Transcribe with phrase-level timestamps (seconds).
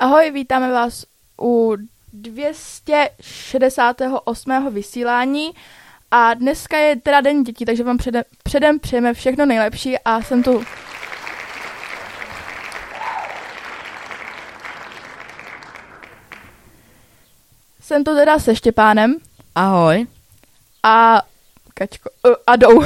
[0.00, 1.04] Ahoj, vítáme vás
[1.40, 1.76] u
[2.12, 4.74] 268.
[4.74, 5.50] vysílání
[6.10, 10.42] a dneska je teda den dětí, takže vám předem, předem přejeme všechno nejlepší a jsem
[10.42, 10.64] tu
[17.80, 19.16] Jsem tu teda se Štěpánem
[19.54, 20.06] Ahoj.
[20.82, 21.22] a
[21.74, 22.82] Kačko, uh, Adou.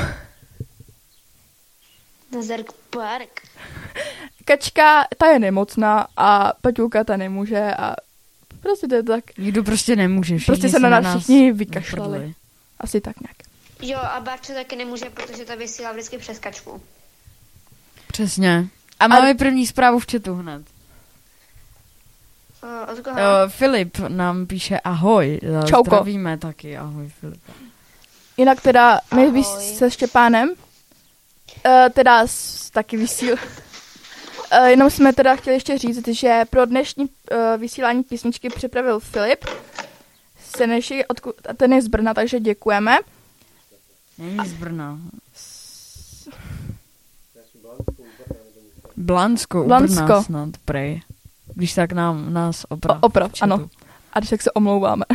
[2.32, 3.40] Nazark Park.
[4.44, 7.96] Kačka, ta je nemocná a Paťulka ta nemůže a
[8.60, 9.38] prostě to je tak.
[9.38, 10.36] Nikdo prostě nemůže.
[10.36, 12.34] Všichni Prostě se na nás všichni vykašlali.
[12.80, 13.36] Asi tak nějak.
[13.82, 16.82] Jo, a Barča taky nemůže, protože ta vysílá vždycky přes kačku.
[18.12, 18.68] Přesně.
[19.00, 20.62] A máme první zprávu v chatu hned.
[22.62, 23.16] Uh, od koho?
[23.16, 25.40] Uh, Filip nám píše ahoj.
[25.42, 25.90] Eh, Čauko.
[25.90, 27.42] Zdravíme taky, ahoj Filip.
[28.36, 29.44] Jinak teda my Ahoj.
[29.44, 33.36] se Štěpánem, uh, teda s, taky vysíl.
[34.58, 39.44] Uh, jenom jsme teda chtěli ještě říct, že pro dnešní uh, vysílání písničky připravil Filip
[40.56, 42.98] Seneši, odkud, a ten je z Brna, takže děkujeme.
[44.18, 44.98] Není z Brna.
[48.96, 50.04] Blansko, u Blansko.
[50.04, 51.02] Brna snad, prej.
[51.54, 52.98] Když tak nám, nás oprav.
[53.02, 53.68] O, oprav, ano.
[54.12, 55.04] A když tak se omlouváme.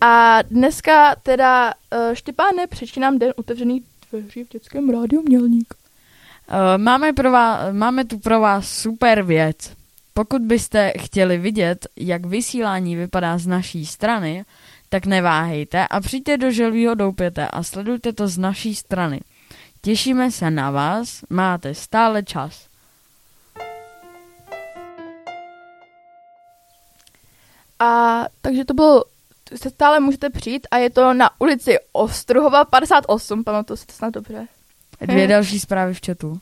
[0.00, 3.82] A dneska teda uh, Štěpáne, přečti nám den otevřených
[4.12, 5.74] dveří v dětském rádiu Mělník.
[6.48, 9.72] Uh, máme, pro vás, máme tu pro vás super věc.
[10.14, 14.44] Pokud byste chtěli vidět, jak vysílání vypadá z naší strany,
[14.88, 19.20] tak neváhejte a přijďte do Želvího doupěte a sledujte to z naší strany.
[19.82, 22.66] Těšíme se na vás, máte stále čas.
[27.78, 29.04] A takže to bylo,
[29.54, 34.14] se stále můžete přijít a je to na ulici Ostruhova 58, pamatuju si to snad
[34.14, 34.46] dobře.
[35.06, 36.40] Dvě další zprávy v chatu.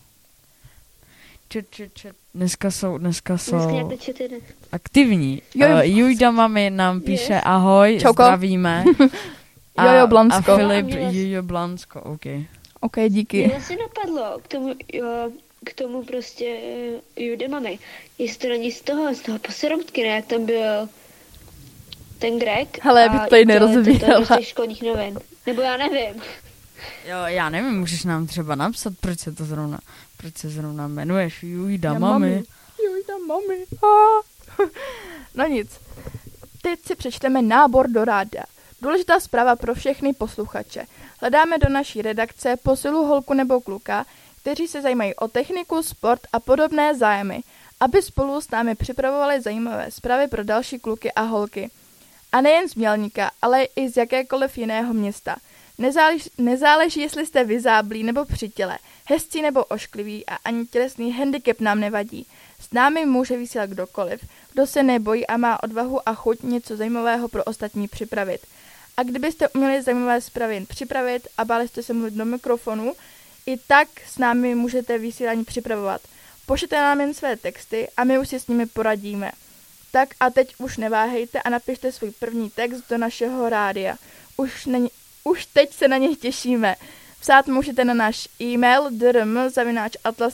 [1.49, 2.17] Čet, čet, čet.
[2.35, 4.41] Dneska jsou, dneska Dneska jsou to čtyři.
[4.73, 5.43] aktivní.
[5.55, 5.75] Jo, jo.
[5.77, 8.23] Uh, Jujda mami nám píše ahoj, Čauko.
[8.23, 8.85] zdravíme.
[9.85, 10.53] Jojo Blansko.
[10.53, 12.21] A Filip A Jojo Blansko, OK.
[12.81, 13.47] OK, díky.
[13.47, 15.31] Mě si napadlo k tomu, jo,
[15.65, 16.57] k tomu prostě
[17.17, 17.79] eh, Jude mamy.
[18.19, 20.89] Jestli to není z toho, z toho posiroutky, ne, jak tam byl
[22.19, 22.85] ten Greg.
[22.85, 24.15] Hele, a bych to tady to- nerozvíjela.
[24.15, 25.19] To, to, z těch školních novin.
[25.47, 26.23] Nebo já nevím.
[27.05, 29.79] Jo, já nevím, můžeš nám třeba napsat, proč se to zrovna,
[30.17, 32.43] proč se zrovna jmenuješ Jujda Já mami.
[32.85, 33.65] Jojda, mami.
[33.83, 34.21] A.
[35.35, 35.81] No nic.
[36.63, 38.45] Teď si přečteme nábor do rádia.
[38.83, 40.87] Důležitá zpráva pro všechny posluchače.
[41.21, 44.07] Hledáme do naší redakce posilu holku nebo kluka,
[44.43, 47.43] kteří se zajímají o techniku, sport a podobné zájmy,
[47.81, 51.71] aby spolu s námi připravovali zajímavé zprávy pro další kluky a holky.
[52.33, 55.37] A nejen z Mělníka, ale i z jakékoliv jiného města.
[55.81, 61.81] Nezáleží, nezáleží, jestli jste vyzáblí nebo přitěle, hezcí nebo ošklivý a ani tělesný handicap nám
[61.81, 62.27] nevadí.
[62.61, 67.29] S námi může vysílat kdokoliv, kdo se nebojí a má odvahu a chuť něco zajímavého
[67.29, 68.41] pro ostatní připravit.
[68.97, 72.93] A kdybyste uměli zajímavé zprávy připravit a báli jste se mluvit do mikrofonu,
[73.47, 76.01] i tak s námi můžete vysílání připravovat.
[76.47, 79.33] Pošlete nám jen své texty a my už si s nimi poradíme.
[79.93, 83.97] Tak a teď už neváhejte a napište svůj první text do našeho rádia.
[84.37, 84.91] Už, není,
[85.25, 86.77] už teď se na něj těšíme.
[87.21, 90.31] Psát můžete na náš e-mail drm.atlas.cz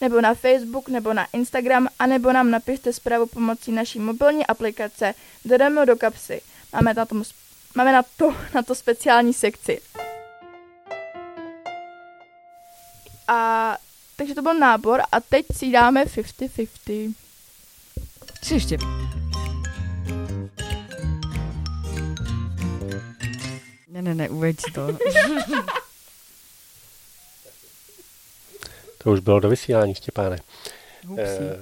[0.00, 5.14] nebo na Facebook nebo na Instagram a nebo nám napište zprávu pomocí naší mobilní aplikace
[5.44, 6.40] DRM do kapsy.
[6.72, 7.22] Máme na, tom,
[7.74, 9.80] máme na, to, na to speciální sekci.
[13.28, 13.76] A
[14.16, 17.14] Takže to byl nábor a teď si dáme 50-50.
[18.42, 18.60] Si
[23.94, 24.88] Ne, ne, ne, uveď to.
[28.98, 30.38] To už bylo do vysílání, Štěpáne.
[31.18, 31.58] Eh,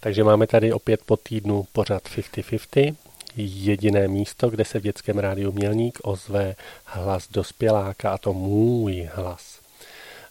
[0.00, 2.96] takže máme tady opět po týdnu pořad 50-50.
[3.36, 6.54] Jediné místo, kde se v dětském rádiu Mělník ozve
[6.84, 9.60] hlas dospěláka, a to můj hlas.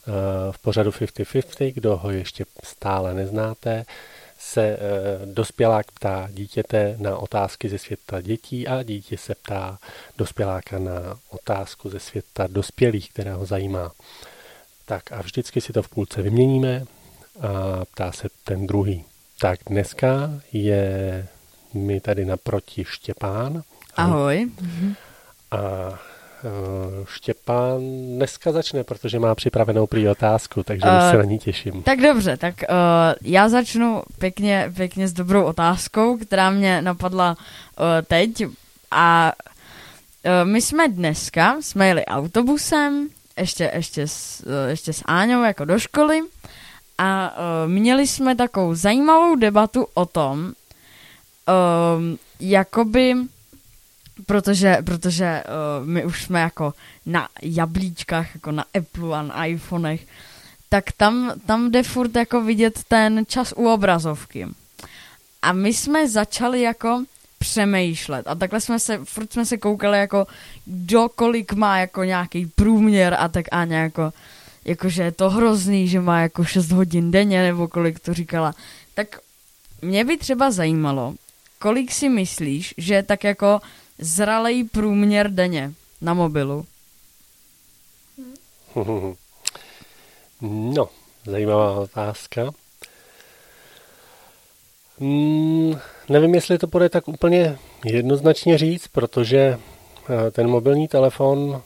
[0.07, 3.85] Eh, v pořadu 50-50, kdo ho ještě stále neznáte,
[4.45, 4.77] se eh,
[5.25, 9.79] dospělák ptá dítěte na otázky ze světa dětí a dítě se ptá
[10.17, 13.91] dospěláka na otázku ze světa dospělých, která ho zajímá.
[14.85, 16.85] Tak a vždycky si to v půlce vyměníme
[17.41, 19.05] a ptá se ten druhý.
[19.39, 21.27] Tak dneska je
[21.73, 23.63] mi tady naproti Štěpán.
[23.95, 24.49] Ahoj.
[25.51, 25.59] A
[25.89, 25.97] uh,
[27.07, 27.79] Štěpán
[28.15, 31.83] dneska začne, protože má připravenou prý otázku, takže uh, už Eh, se na ní těším.
[31.83, 32.75] Tak dobře, tak uh,
[33.21, 38.43] já začnu pěkně, pěkně s dobrou otázkou, která mě napadla uh, teď.
[38.91, 39.33] A
[40.25, 45.65] uh, my jsme dneska, jsme jeli autobusem, ještě, ještě, s, uh, ještě s Áňou jako
[45.65, 46.21] do školy
[46.97, 53.15] a uh, měli jsme takovou zajímavou debatu o tom, um, jakoby,
[54.25, 56.73] protože, protože uh, my už jsme jako
[57.05, 60.01] na jablíčkách, jako na Apple a na iPhonech,
[60.69, 64.47] tak tam, tam jde furt jako vidět ten čas u obrazovky.
[65.41, 67.03] A my jsme začali jako
[67.39, 70.27] přemýšlet a takhle jsme se, furt jsme se koukali jako
[70.65, 74.13] kdo kolik má jako nějaký průměr a tak Aňa jako,
[74.65, 78.55] jako že je to hrozný, že má jako 6 hodin denně nebo kolik to říkala.
[78.93, 79.19] Tak
[79.81, 81.13] mě by třeba zajímalo,
[81.59, 83.61] kolik si myslíš, že tak jako
[83.99, 86.65] zralej průměr denně na mobilu?
[90.41, 90.89] No,
[91.25, 92.51] zajímavá otázka.
[94.99, 99.37] Hmm, nevím, jestli to bude tak úplně jednoznačně říct, protože
[100.27, 101.61] eh, ten mobilní telefon,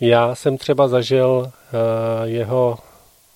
[0.00, 2.78] já jsem třeba zažil eh, jeho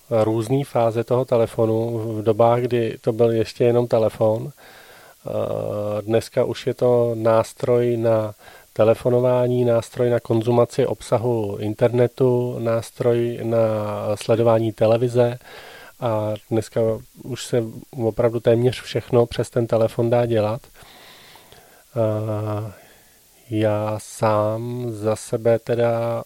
[0.09, 4.51] různé fáze toho telefonu v dobách, kdy to byl ještě jenom telefon.
[5.27, 8.33] Eh, Dneska už je to nástroj na
[8.73, 13.59] telefonování, nástroj na konzumaci obsahu internetu, nástroj na
[14.15, 15.39] sledování televize
[15.99, 16.81] a dneska
[17.23, 17.63] už se
[18.03, 20.61] opravdu téměř všechno přes ten telefon dá dělat.
[21.95, 22.73] A
[23.49, 26.23] Já sám za sebe teda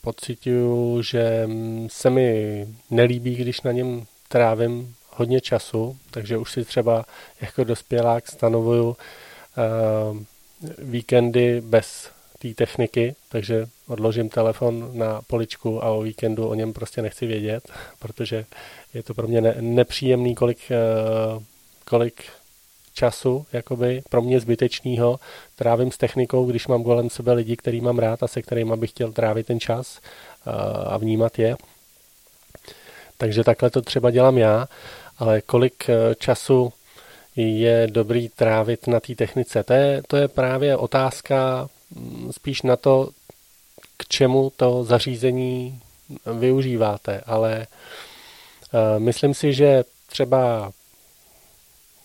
[0.00, 1.48] pocituju, že
[1.86, 7.04] se mi nelíbí, když na něm trávím hodně času, takže už si třeba
[7.40, 8.96] jako dospělák stanovuju
[10.78, 17.02] víkendy bez té techniky, takže odložím telefon na poličku a o víkendu o něm prostě
[17.02, 18.44] nechci vědět, protože
[18.94, 20.58] je to pro mě ne- nepříjemný, kolik,
[21.36, 21.42] uh,
[21.84, 22.24] kolik
[22.94, 25.20] času, jakoby pro mě zbytečného,
[25.56, 28.90] trávím s technikou, když mám kolem sebe lidi, který mám rád a se kterými bych
[28.90, 30.00] chtěl trávit ten čas
[30.46, 30.52] uh,
[30.86, 31.56] a vnímat je.
[33.16, 34.68] Takže takhle to třeba dělám já,
[35.22, 36.72] ale kolik uh, času
[37.36, 39.62] je dobrý trávit na té technice.
[39.62, 41.68] To je, to je právě otázka
[42.30, 43.10] spíš na to,
[43.96, 45.80] k čemu to zařízení
[46.38, 50.72] využíváte, ale uh, myslím si, že třeba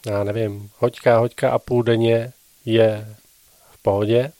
[0.05, 2.33] já nevím, hoďka, hoďka a půl denně
[2.65, 3.15] je
[3.71, 4.31] v pohodě,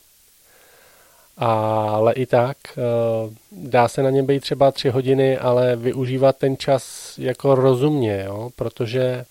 [1.38, 6.58] ale i tak uh, dá se na něm být třeba tři hodiny, ale využívat ten
[6.58, 8.50] čas jako rozumně, jo?
[8.56, 9.26] protože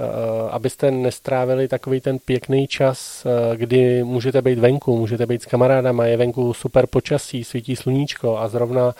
[0.00, 5.46] Uh, abyste nestrávili takový ten pěkný čas, uh, kdy můžete být venku, můžete být s
[5.46, 8.94] kamarádama, je venku super počasí, svítí sluníčko a zrovna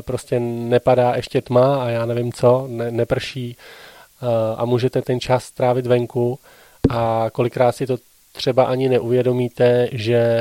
[0.00, 3.56] prostě nepadá ještě tma a já nevím co, ne, neprší
[4.56, 6.38] a můžete ten čas strávit venku
[6.90, 7.96] a kolikrát si to
[8.32, 10.40] třeba ani neuvědomíte, že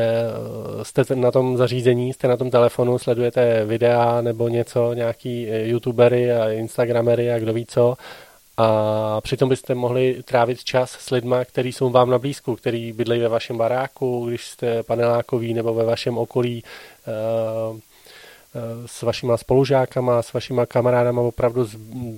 [0.83, 6.49] jste na tom zařízení, jste na tom telefonu, sledujete videa nebo něco, nějaký youtubery a
[6.49, 7.95] instagramery a kdo ví co
[8.61, 13.21] a přitom byste mohli trávit čas s lidma, kteří jsou vám na blízku, který bydlejí
[13.21, 16.63] ve vašem baráku, když jste panelákoví nebo ve vašem okolí
[18.85, 21.67] s vašima spolužákama, s vašima kamarádama opravdu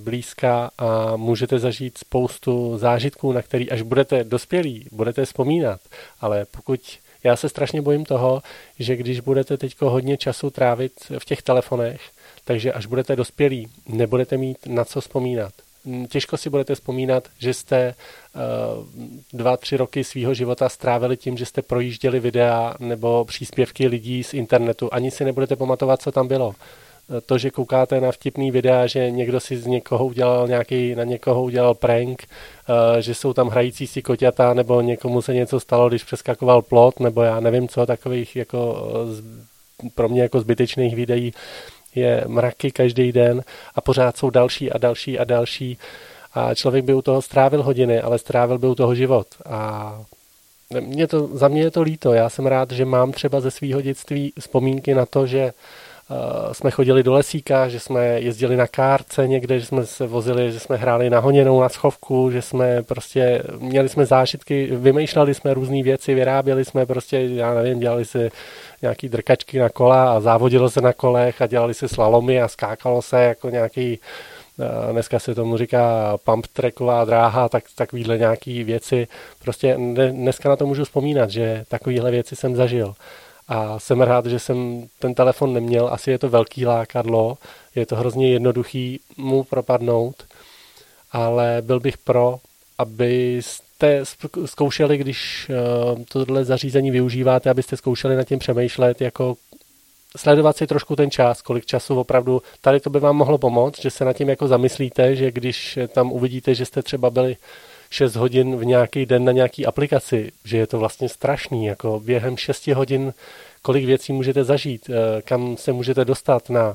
[0.02, 5.80] blízka a můžete zažít spoustu zážitků, na který až budete dospělí, budete vzpomínat.
[6.20, 6.80] Ale pokud
[7.24, 8.42] já se strašně bojím toho,
[8.78, 12.00] že když budete teď hodně času trávit v těch telefonech,
[12.44, 15.52] takže až budete dospělí, nebudete mít na co vzpomínat
[16.08, 17.94] těžko si budete vzpomínat, že jste
[18.34, 18.42] uh,
[19.32, 24.34] dva, tři roky svého života strávili tím, že jste projížděli videa nebo příspěvky lidí z
[24.34, 24.88] internetu.
[24.94, 26.54] Ani si nebudete pamatovat, co tam bylo.
[27.26, 31.42] to, že koukáte na vtipný videa, že někdo si z někoho udělal nějaký, na někoho
[31.42, 36.04] udělal prank, eh, že jsou tam hrající si koťata, nebo někomu se něco stalo, když
[36.04, 38.88] přeskakoval plot, nebo já nevím co, takových jako
[39.94, 41.32] pro mě jako zbytečných videí
[41.94, 43.42] je mraky každý den
[43.74, 45.78] a pořád jsou další a další a další
[46.34, 50.00] a člověk by u toho strávil hodiny, ale strávil by u toho život a
[50.80, 52.12] mě to, za mě je to líto.
[52.12, 55.52] Já jsem rád, že mám třeba ze svého dětství vzpomínky na to, že
[56.52, 60.60] jsme chodili do lesíka, že jsme jezdili na kárce někde, že jsme se vozili, že
[60.60, 65.82] jsme hráli na honěnou, na schovku, že jsme prostě měli jsme zážitky, vymýšleli jsme různé
[65.82, 68.30] věci, vyráběli jsme prostě, já nevím, dělali si
[68.82, 73.02] nějaký drkačky na kola a závodilo se na kolech a dělali si slalomy a skákalo
[73.02, 73.98] se jako nějaký
[74.60, 79.08] Eh, dneska se tomu říká pump tracková dráha, tak takovýhle nějaký věci.
[79.42, 79.76] Prostě
[80.10, 82.94] dneska na to můžu vzpomínat, že takovýhle věci jsem zažil.
[83.52, 85.88] A jsem rád, že jsem ten telefon neměl.
[85.92, 87.38] Asi je to velký lákadlo,
[87.74, 90.24] je to hrozně jednoduchý mu propadnout,
[91.12, 92.38] ale byl bych pro,
[92.78, 94.02] abyste
[94.44, 99.34] zkoušeli, když eh, tohle zařízení využíváte, abyste zkoušeli nad tím přemýšlet, jako
[100.16, 103.90] sledovat si trošku ten čas, kolik času opravdu, tady to by vám mohlo pomoct, že
[103.90, 107.36] se nad tím jako zamyslíte, že když tam uvidíte, že jste třeba byli
[107.92, 112.36] 6 hodin v nějaký den na nějaký aplikaci, že je to vlastně strašný, jako během
[112.36, 113.12] 6 hodin
[113.62, 116.74] kolik věcí můžete zažít, eh, kam se můžete dostat na,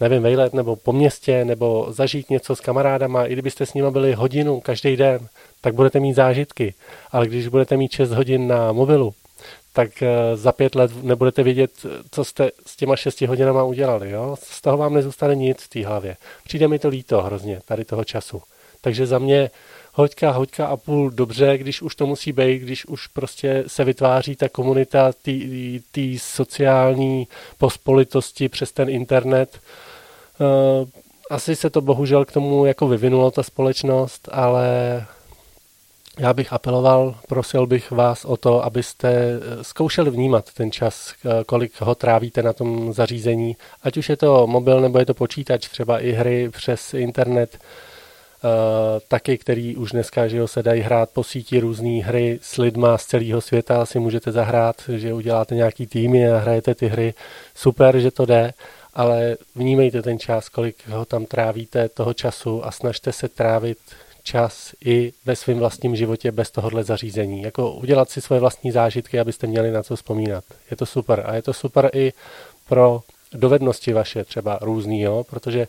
[0.00, 4.14] nevím, vejlet nebo po městě, nebo zažít něco s kamarádama, i kdybyste s nimi byli
[4.14, 5.28] hodinu každý den,
[5.60, 6.74] tak budete mít zážitky.
[7.10, 9.14] Ale když budete mít 6 hodin na mobilu,
[9.72, 11.70] tak eh, za pět let nebudete vědět,
[12.10, 14.10] co jste s těma šesti hodinama udělali.
[14.10, 14.36] Jo?
[14.40, 16.16] Z toho vám nezůstane nic v té hlavě.
[16.44, 18.42] Přijde mi to líto hrozně, tady toho času.
[18.80, 19.50] Takže za mě
[19.96, 24.36] hoďka, hoďka a půl dobře, když už to musí být, když už prostě se vytváří
[24.36, 25.12] ta komunita
[25.92, 29.60] té sociální pospolitosti přes ten internet.
[30.40, 30.86] Eh,
[31.30, 34.66] asi se to bohužel k tomu jako vyvinulo ta společnost, ale
[36.18, 41.44] já bych apeloval, prosil bych vás o to, abyste eh, zkoušeli vnímat ten čas, eh,
[41.44, 45.68] kolik ho trávíte na tom zařízení, ať už je to mobil nebo je to počítač,
[45.68, 47.58] třeba i hry přes internet,
[49.08, 52.98] taky, který už dneska že jo, se dají hrát po síti různé hry s lidma
[52.98, 57.14] z celého světa, si můžete zahrát, že uděláte nějaký týmy a hrajete ty hry.
[57.54, 58.52] Super, že to jde,
[58.94, 63.78] ale vnímejte ten čas, kolik ho tam trávíte toho času a snažte se trávit
[64.22, 67.42] čas i ve svém vlastním životě bez tohohle zařízení.
[67.42, 70.44] Jako udělat si svoje vlastní zážitky, abyste měli na co vzpomínat.
[70.70, 71.24] Je to super.
[71.26, 72.12] A je to super i
[72.68, 73.00] pro
[73.32, 75.24] dovednosti vaše třeba různý, jo?
[75.30, 75.68] protože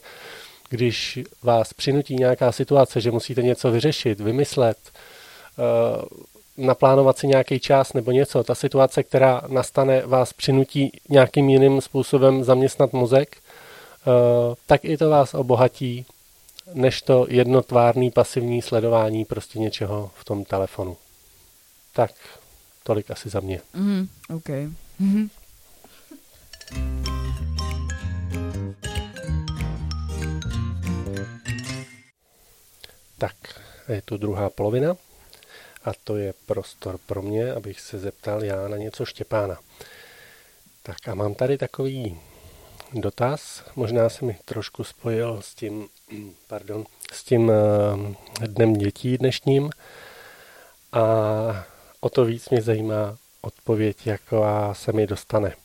[0.69, 7.93] když vás přinutí nějaká situace, že musíte něco vyřešit, vymyslet, uh, naplánovat si nějaký čas
[7.93, 14.13] nebo něco, ta situace, která nastane, vás přinutí nějakým jiným způsobem zaměstnat mozek, uh,
[14.65, 16.05] tak i to vás obohatí
[16.73, 20.97] než to jednotvárný pasivní sledování prostě něčeho v tom telefonu.
[21.93, 22.11] Tak,
[22.83, 23.61] tolik asi za mě.
[23.73, 24.49] Mm, OK.
[25.01, 25.29] Mm-hmm.
[33.17, 34.97] Tak, je tu druhá polovina
[35.83, 39.59] a to je prostor pro mě, abych se zeptal já na něco Štěpána.
[40.83, 42.19] Tak a mám tady takový
[42.93, 45.87] dotaz, možná se mi trošku spojil s tím
[46.47, 49.69] pardon, s tím eh, dnem dětí dnešním
[50.91, 51.03] a
[51.99, 55.55] o to víc mě zajímá odpověď, jaká se mi dostane.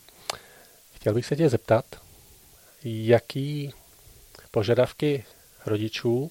[0.95, 1.85] Chtěl bych se tě zeptat,
[2.85, 3.75] jaký
[4.51, 5.25] požadavky
[5.67, 6.31] rodičů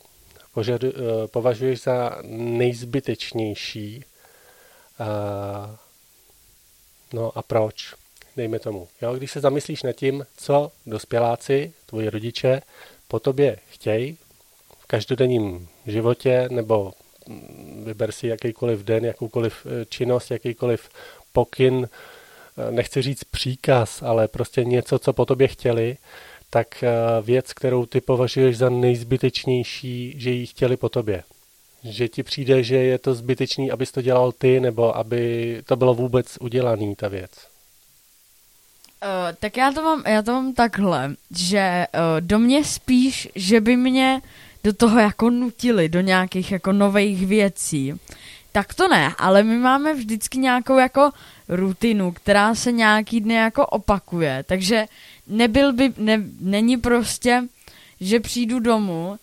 [0.53, 4.03] požadu, eh, považuješ za nejzbytečnější
[4.99, 5.79] a,
[7.13, 7.95] no a proč,
[8.37, 8.87] dejme tomu.
[9.01, 12.61] Jo, když se zamyslíš nad tím, co dospěláci, tvoji rodiče,
[13.07, 14.17] po tobě chtějí
[14.79, 16.93] v každodenním životě, nebo
[17.27, 20.89] mm, vyber si jakýkoliv den, jakoukoliv e, činnost, jakýkoliv
[21.33, 21.89] pokyn,
[22.69, 25.97] nechci říct příkaz, ale prostě něco, co po tobě chtěli,
[26.53, 26.91] tak e,
[27.21, 31.23] věc, kterou ty považuješ za nejzbytečnější, že ji chtěli po tobě.
[31.83, 35.93] Že ti přijde, že je to zbytečný, abys to dělal ty, nebo aby to bylo
[35.93, 37.31] vůbec udělaný, ta věc.
[39.03, 43.61] Uh, tak já to mám, já to mám takhle, že uh, do mě spíš, že
[43.61, 44.21] by mě
[44.63, 47.93] do toho jako nutili, do nějakých jako nových věcí.
[48.51, 51.11] Tak to ne, ale my máme vždycky nějakou jako
[51.47, 54.85] rutinu, která se nějaký dny jako opakuje, takže
[55.27, 57.43] nebyl by, ne, není prostě,
[58.01, 59.17] že přijdu domů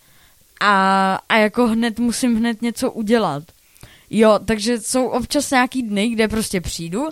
[0.61, 3.43] a, a jako hned musím hned něco udělat.
[4.09, 7.09] Jo, takže jsou občas nějaký dny, kde prostě přijdu,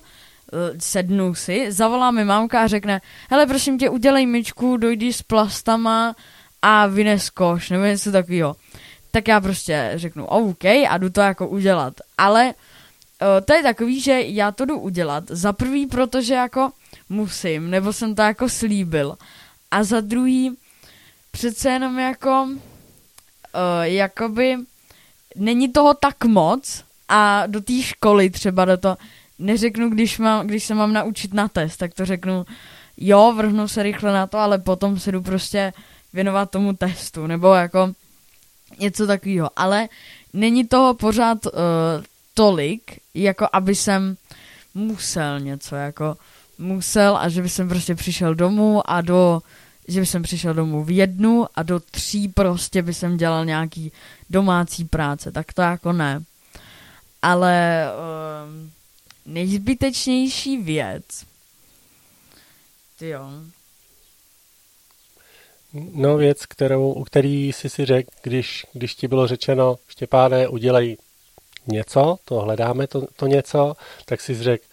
[0.80, 6.16] sednu si, zavolá mi mamka a řekne, hele prosím tě, udělej myčku, dojdi s plastama
[6.62, 8.56] a vynes koš, nebo něco takového.
[9.12, 11.94] Tak já prostě řeknu OK a jdu to jako udělat.
[12.18, 15.24] Ale uh, to je takový, že já to jdu udělat.
[15.28, 16.72] Za prvý, protože jako
[17.10, 19.18] musím, nebo jsem to jako slíbil.
[19.72, 20.58] A za druhý,
[21.32, 24.58] přece jenom jako, uh, jakoby,
[25.36, 28.98] není toho tak moc a do té školy třeba do to,
[29.40, 32.46] neřeknu, když, mám, když se mám naučit na test, tak to řeknu,
[32.98, 35.74] jo, vrhnu se rychle na to, ale potom se jdu prostě
[36.14, 37.94] věnovat tomu testu, nebo jako
[38.80, 39.50] něco takového.
[39.56, 39.90] Ale
[40.34, 41.52] není toho pořád uh,
[42.34, 44.18] tolik, jako aby jsem
[44.74, 46.18] musel něco, jako
[46.58, 49.42] musel a že by jsem prostě přišel domů a do,
[49.88, 53.92] že by jsem přišel domů v jednu a do tří prostě by jsem dělal nějaký
[54.30, 56.24] domácí práce, tak to jako ne.
[57.22, 58.70] Ale uh,
[59.34, 61.04] nejzbytečnější věc.
[63.00, 63.30] Ty jo.
[65.94, 70.98] No věc, kterou, u který jsi si řekl, když, když ti bylo řečeno, Štěpáne, udělej
[71.68, 73.74] něco, to hledáme, to, to něco,
[74.06, 74.66] tak jsi řekl,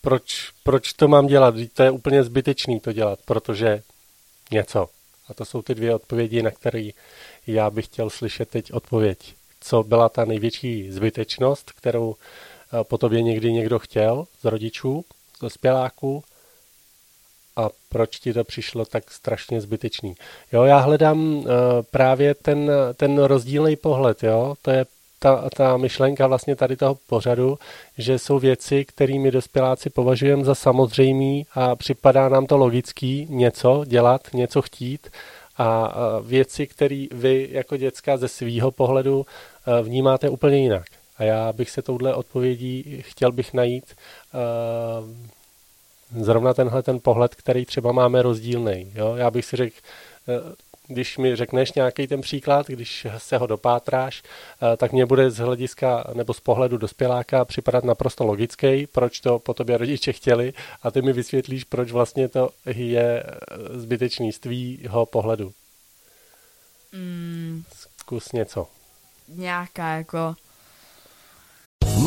[0.00, 1.54] proč, proč to mám dělat?
[1.74, 3.82] To je úplně zbytečný to dělat, protože
[4.50, 4.88] něco.
[5.28, 6.90] A to jsou ty dvě odpovědi, na které
[7.46, 9.34] já bych chtěl slyšet teď odpověď.
[9.60, 15.04] Co byla ta největší zbytečnost, kterou eh, po tobě někdy někdo chtěl z rodičů,
[15.36, 16.24] z dospěláků
[17.58, 20.14] a proč ti to přišlo tak strašně zbytečný.
[20.52, 21.44] Jo, já hledám uh,
[21.90, 24.86] právě ten, ten rozdílný pohled, jo, to je
[25.18, 27.58] ta, ta myšlenka vlastně tady toho pořadu,
[27.98, 34.20] že jsou věci, kterými dospěláci považujeme za samozřejmý a připadá nám to logický něco dělat,
[34.34, 35.10] něco chtít
[35.58, 40.86] a věci, které vy jako děcka ze svýho pohledu uh, vnímáte úplně jinak.
[41.18, 43.84] A já bych se touhle odpovědí chtěl bych najít
[44.34, 48.92] uh, zrovna tenhle ten pohled, který třeba máme rozdílný.
[48.94, 49.14] Jo?
[49.16, 49.76] Já bych si řekl,
[50.28, 50.54] eh,
[50.88, 55.38] když mi řekneš nějaký ten příklad, když se ho dopátráš, eh, tak mě bude z
[55.38, 60.90] hlediska nebo z pohledu dospěláka připadat naprosto logický, proč to po tobě rodiče chtěli a
[60.90, 65.52] ty mi vysvětlíš, proč vlastně to je eh, zbytečný z tvýho pohledu.
[66.92, 67.62] Mm.
[68.00, 68.66] Zkus něco.
[69.28, 70.34] Nějaká jako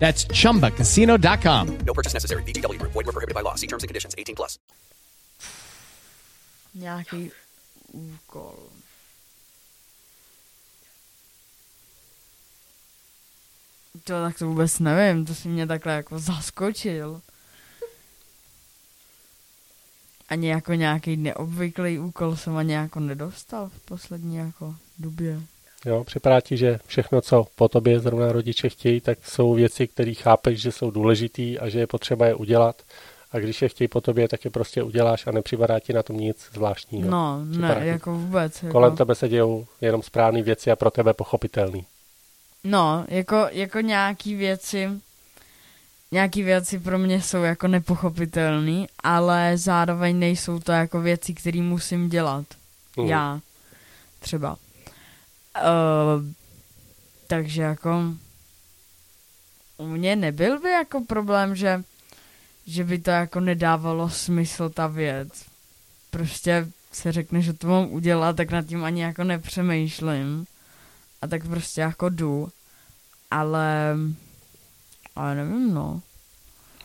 [0.00, 1.78] That's chumbacasino.com.
[1.86, 2.42] No purchase necessary.
[2.42, 2.92] Group.
[2.92, 3.54] Void were prohibited by law.
[3.54, 4.14] See terms and conditions.
[4.18, 4.58] 18 plus.
[6.74, 7.30] Nějaký
[7.92, 8.54] úkol.
[14.04, 17.22] To tak to vůbec nevím, to si mě takhle jako zaskočil.
[20.28, 25.40] Ani jako nějaký neobvyklý úkol jsem ani jako nedostal v poslední jako době.
[25.84, 30.14] Jo, připadá ti, že všechno, co po tobě zrovna rodiče chtějí, tak jsou věci, které
[30.14, 32.82] chápeš, že jsou důležitý a že je potřeba je udělat.
[33.32, 36.16] A když je chtějí po tobě, tak je prostě uděláš a nepřipadá ti na tom
[36.16, 37.10] nic zvláštního.
[37.10, 38.62] No, ne, jako vůbec.
[38.62, 38.72] Jako...
[38.72, 41.84] Kolem tebe se dějou jenom správné věci a pro tebe pochopitelný.
[42.64, 44.88] No, jako, jako nějaký věci,
[46.12, 52.08] nějaký věci pro mě jsou jako nepochopitelné, ale zároveň nejsou to jako věci, které musím
[52.08, 52.44] dělat.
[52.96, 53.06] Mm.
[53.06, 53.40] Já
[54.20, 54.56] třeba.
[55.56, 56.24] Uh,
[57.26, 58.14] takže jako
[59.76, 61.82] u mě nebyl by jako problém, že,
[62.66, 65.44] že by to jako nedávalo smysl ta věc.
[66.10, 70.46] Prostě se řekne, že to mám udělat, tak nad tím ani jako nepřemýšlím.
[71.22, 72.48] A tak prostě jako jdu.
[73.30, 73.96] Ale,
[75.16, 76.02] ale nevím, no.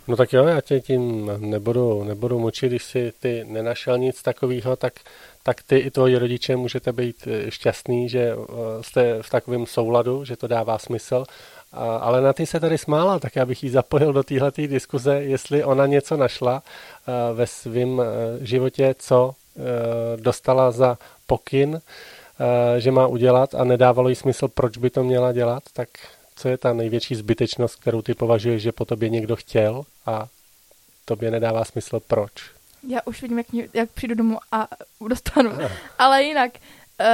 [0.07, 4.75] No tak jo, já tě tím nebudu, nebudu mučit, když si ty nenašel nic takového,
[4.75, 4.93] tak
[5.45, 10.25] tak ty i tvoji rodiče můžete být eh, šťastný, že eh, jste v takovém souladu,
[10.25, 11.25] že to dává smysl.
[11.99, 15.63] Ale na ty se tady smála, tak já bych ji zapojil do téhle diskuze, jestli
[15.63, 18.01] ona něco našla eh, ve svém
[18.41, 19.35] životě, co
[20.15, 21.81] dostala za pokyn,
[22.77, 25.89] že má udělat a nedávalo jí smysl, proč by to měla dělat, tak
[26.35, 30.27] co je ta největší zbytečnost, kterou ty považuješ, že po tobě někdo chtěl a
[31.05, 32.31] tobě nedává smysl, proč?
[32.87, 34.67] Já už vidím, jak, mě, jak přijdu domů a
[35.07, 35.51] dostanu.
[35.99, 36.51] Ale jinak,
[36.99, 37.07] uh,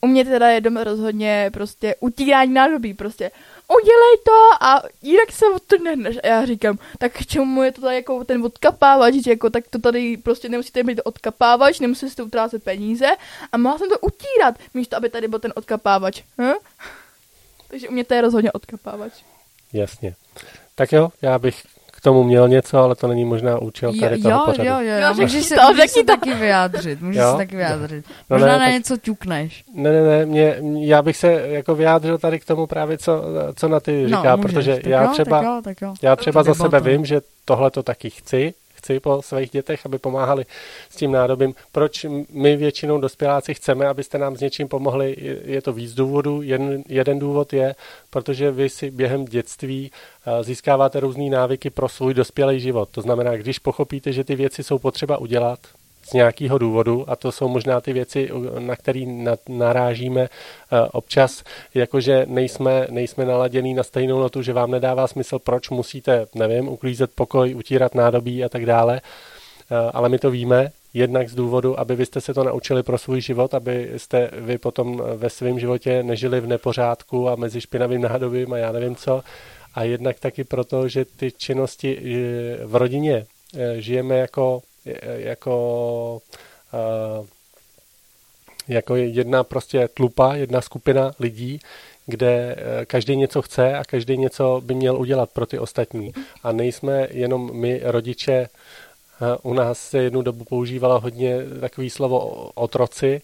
[0.00, 3.30] u mě teda je doma rozhodně prostě utírání nádobí, prostě
[3.68, 6.16] udělej to a jinak se odtrhneš.
[6.22, 9.64] A já říkám, tak k čemu je to tady jako ten odkapávač, že jako tak
[9.70, 13.06] to tady prostě nemusíte mít odkapávač, nemusíte utrácet peníze
[13.52, 16.22] a mohla jsem to utírat, místo aby tady byl ten odkapávač.
[16.40, 16.52] Hm?
[17.68, 19.12] Takže u mě to je rozhodně odkapávač.
[19.72, 20.14] Jasně.
[20.74, 24.22] Tak jo, já bych k tomu měl něco, ale to není možná účel tady jo,
[24.22, 24.68] toho jo, pořadu.
[24.68, 26.06] jo, jo, Jo, můžeš se, to, můžeš se to.
[26.06, 27.30] taky vyjádřit, můžeš Jo?
[27.32, 28.04] se taky vyjádřit.
[28.30, 29.64] No Možná ne, na tak- něco ťukneš.
[29.74, 33.22] Ne, ne, ne, mě, já bych se jako vyjádřil tady k tomu právě, co,
[33.56, 35.94] co na ty říká, můžeš, protože tak já jo, třeba, tak jo, tak jo.
[36.02, 39.98] já třeba za sebe vím, že tohle to taky chci, chci po svých dětech, aby
[39.98, 40.46] pomáhali
[40.90, 41.54] s tím nádobím.
[41.72, 46.42] Proč my většinou dospěláci chceme, abyste nám s něčím pomohli, je- to víc důvodů.
[46.42, 47.74] Jeden, jeden důvod je,
[48.10, 52.88] protože vy si během dětství eh, získáváte různé návyky pro svůj dospělý život.
[52.90, 55.58] To znamená, když pochopíte, že ty věci jsou potřeba udělat,
[56.08, 59.04] z nějakého důvodu, a to jsou možná ty věci, na které
[59.48, 60.28] narážíme eh,
[60.92, 61.44] občas,
[61.74, 67.10] jakože nejsme, nejsme naladěný na stejnou notu, že vám nedává smysl, proč musíte, nevím, uklízet
[67.14, 69.00] pokoj, utírat nádobí a tak dále,
[69.70, 72.98] Eh, ale my to víme, jednak z důvodu, aby vy jste se to naučili pro
[72.98, 77.60] svůj život, aby jste vy potom eh, ve svém životě nežili v nepořádku a mezi
[77.60, 79.22] špinavým nádobím a já nevím co,
[79.74, 81.98] a jednak taky proto, že ty činnosti
[82.64, 83.26] v rodině
[83.78, 84.62] žijeme jako,
[85.04, 86.22] jako
[86.74, 87.26] eh,
[88.68, 91.60] jako jedna prostě tlupa, jedna skupina lidí,
[92.06, 96.12] kde eh, každý něco chce a každý něco by měl udělat pro ty ostatní.
[96.42, 98.48] A nejsme jenom my rodiče, eh,
[99.42, 102.18] u nás se jednu dobu používalo hodně takový slovo
[102.54, 103.22] otroci,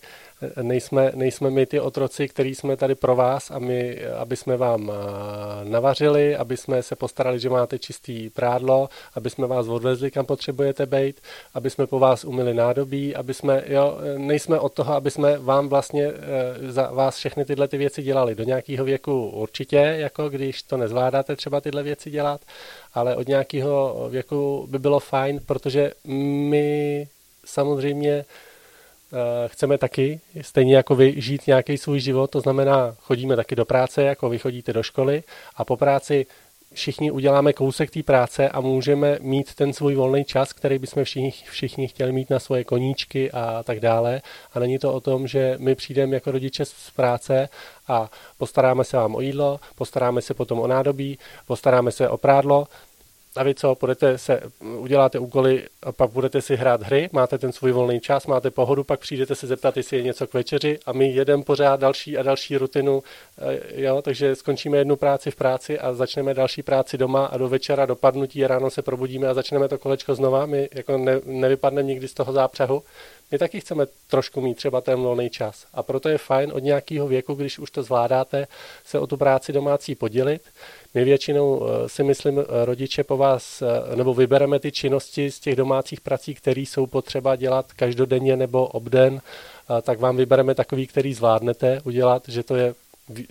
[0.62, 4.92] nejsme, nejsme my ty otroci, který jsme tady pro vás, a my, aby jsme vám
[4.92, 10.26] eh, navařili, aby jsme se postarali, že máte čistý prádlo, aby jsme vás odvezli, kam
[10.26, 11.20] potřebujete být,
[11.54, 15.68] aby jsme po vás umili nádobí, aby jsme, jo, nejsme od toho, aby jsme vám
[15.68, 18.34] vlastně eh, za vás všechny tyhle ty věci dělali.
[18.34, 22.40] Do nějakého věku určitě, jako když to nezvládáte třeba tyhle věci dělat,
[22.94, 27.08] ale od nějakého věku by bylo fajn, protože my
[27.44, 28.24] samozřejmě
[29.46, 34.02] chceme taky, stejně jako vy, žít nějaký svůj život, to znamená, chodíme taky do práce,
[34.02, 35.22] jako vy chodíte do školy
[35.56, 36.26] a po práci
[36.74, 41.30] všichni uděláme kousek té práce a můžeme mít ten svůj volný čas, který bychom všichni,
[41.50, 44.22] všichni chtěli mít na svoje koníčky a tak dále.
[44.52, 47.48] A není to o tom, že my přijdeme jako rodiče z práce
[47.88, 52.66] a postaráme se vám o jídlo, postaráme se potom o nádobí, postaráme se o prádlo,
[53.36, 57.52] a vy co, budete se, uděláte úkoly a pak budete si hrát hry, máte ten
[57.52, 60.92] svůj volný čas, máte pohodu, pak přijdete se zeptat, jestli je něco k večeři a
[60.92, 63.02] my jedeme pořád další a další rutinu,
[63.38, 67.48] eh, jo, takže skončíme jednu práci v práci a začneme další práci doma a do
[67.48, 71.88] večera dopadnutí a ráno se probudíme a začneme to kolečko znova, my jako ne, nevypadneme
[71.88, 72.82] nikdy z toho zápřehu.
[73.34, 77.08] My taky chceme trošku mít třeba ten volný čas a proto je fajn od nějakého
[77.08, 78.46] věku, když už to zvládáte,
[78.84, 80.42] se o tu práci domácí podělit.
[80.94, 85.40] My většinou eh, si myslím, eh, rodiče po vás, eh, nebo vybereme ty činnosti z
[85.40, 89.20] těch domácích prací, které jsou potřeba dělat každodenně nebo obden,
[89.82, 92.74] tak vám vybereme takový, který zvládnete udělat, že to je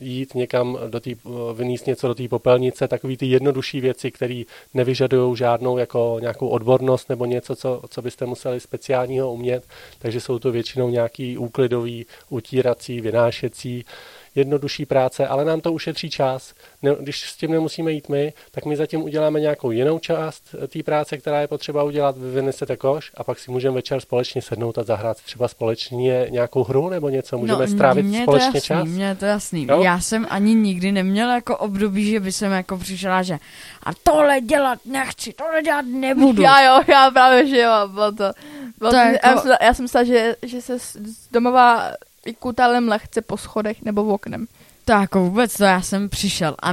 [0.01, 1.15] jít někam do tý,
[1.55, 7.09] vyníst něco do té popelnice, takový ty jednodušší věci, které nevyžadují žádnou jako nějakou odbornost
[7.09, 9.67] nebo něco, co, co byste museli speciálního umět,
[9.99, 13.85] takže jsou to většinou nějaký úklidový, utírací, vynášecí,
[14.35, 16.53] jednodušší práce, ale nám to ušetří čas.
[16.81, 20.83] Ne, když s tím nemusíme jít my, tak my zatím uděláme nějakou jinou část té
[20.83, 24.77] práce, která je potřeba udělat, vy vynesete koš a pak si můžeme večer společně sednout
[24.77, 28.57] a zahrát třeba společně nějakou hru nebo něco, můžeme strávit No, mně je společně to
[28.57, 28.87] jasný, čas.
[28.87, 29.67] Mně je to jasný.
[29.69, 29.81] Jo?
[29.83, 33.37] Já jsem ani nikdy neměl jako období, že by jsem jako přišla, že
[33.83, 36.41] a tohle dělat nechci, tohle dělat nebudu.
[36.41, 38.31] Já jo, já právě, že jo, bylo to.
[38.77, 40.97] Bylo To to, je já, jako- jsem, já jsem myslela, že, že se z
[41.31, 41.91] domova
[42.25, 44.47] vykutalem lehce po schodech nebo v oknem.
[44.85, 46.71] To jako vůbec to já jsem přišel a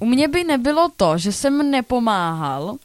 [0.00, 2.76] u mě by nebylo to, že jsem nepomáhal,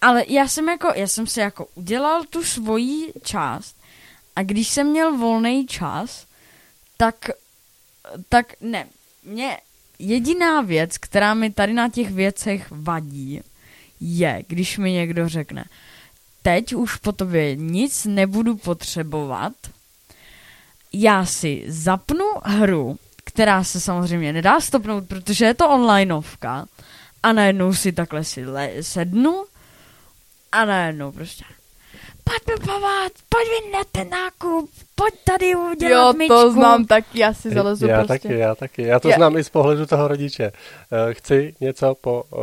[0.00, 3.76] ale já jsem jako, já jsem si jako udělal tu svoji část
[4.36, 6.26] a když jsem měl volný čas,
[6.96, 7.30] tak,
[8.28, 8.86] tak ne,
[9.24, 9.58] mě
[9.98, 13.40] jediná věc, která mi tady na těch věcech vadí,
[14.00, 15.64] je, když mi někdo řekne,
[16.42, 19.52] teď už po tobě nic nebudu potřebovat,
[21.00, 26.66] já si zapnu hru, která se samozřejmě nedá stopnout, protože je to onlineovka
[27.22, 29.44] a najednou si takhle si le- sednu
[30.52, 31.44] a najednou prostě
[32.24, 36.52] pojď mi pomoct, pojď mi na ten nákup, pojď tady Jo, udělat to myčku.
[36.52, 38.28] znám taky, já si zalezu já prostě.
[38.28, 38.82] taky, já taky.
[38.82, 40.44] Já to Já- znám i z pohledu toho rodiče.
[40.92, 42.38] Eh, Chci něco po uh,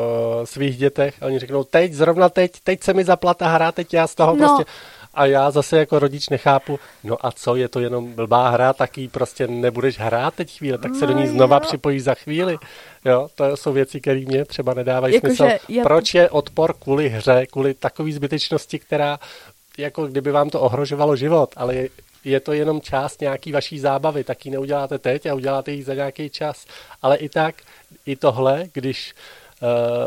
[0.45, 3.93] svých dětech a oni řeknou, teď, zrovna teď, teď se mi zapla ta hra, teď
[3.93, 4.47] já z toho No.
[4.47, 4.71] prostě...
[5.13, 8.97] A já zase jako rodič nechápu, no a co, je to jenom blbá hra, tak
[8.97, 11.59] ji prostě nebudeš hrát teď chvíli, tak se do ní No znova jo.
[11.59, 12.57] připojíš za chvíli.
[13.05, 15.51] Jo, to jsou věci, které mě třeba nedávají Jakože smysl.
[15.69, 19.19] já- Proč je odpor kvůli hře, kvůli takové zbytečnosti, která,
[19.77, 21.89] jako kdyby vám to ohrožovalo život, ale je,
[22.23, 25.93] je to jenom část nějaký vaší zábavy, tak ji neuděláte teď a uděláte ji za
[25.93, 26.65] nějaký čas.
[27.01, 27.55] Ale i tak,
[28.05, 29.13] i tohle, když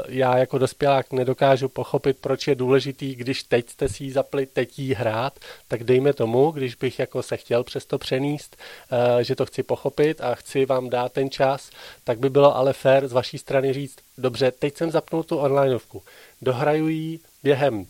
[0.09, 4.79] já jako dospělák nedokážu pochopit, proč je důležitý, když teď jste si ji zapli, teď
[4.79, 5.38] jí hrát,
[5.69, 8.57] tak dejme tomu, když bych jako se chtěl přesto přenést,
[8.92, 11.71] uh, že to chci pochopit a chci vám dát ten čas,
[12.05, 16.03] tak by bylo ale fér z vaší strany říct, dobře, teď jsem zapnul tu onlineovku,
[16.42, 17.87] dohraju ji během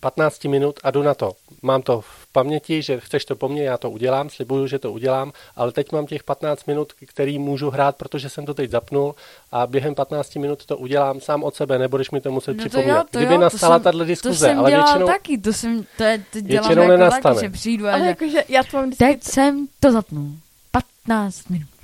[0.00, 1.32] 15 minut a jdu na to.
[1.62, 4.92] Mám to v paměti, že chceš to po mně, já to udělám, slibuju, že to
[4.92, 9.14] udělám, ale teď mám těch 15 minut, který můžu hrát, protože jsem to teď zapnul
[9.52, 12.68] a během 15 minut to udělám sám od sebe, nebudeš mi to muset No to
[12.68, 12.98] připomínat.
[12.98, 15.38] jo, to Kdyby jo, nastala to jsem, tahle to diskuze, jsem ale dělal většinou, taky,
[15.38, 17.34] to jsem, to, je, to dělám Většinou jako nenastane.
[17.34, 19.04] taky, že přijdu a Ale že, jakože já to mám vždycky...
[19.04, 20.26] teď jsem to zapnul.
[21.06, 21.66] 15 minut.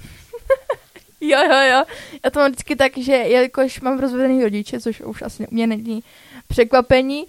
[1.20, 1.84] Jo, jo, jo.
[2.24, 5.66] Já to mám vždycky tak, že jelikož mám rozvedený rodiče, což už asi u mě
[5.66, 6.02] není
[6.48, 7.26] překvapení,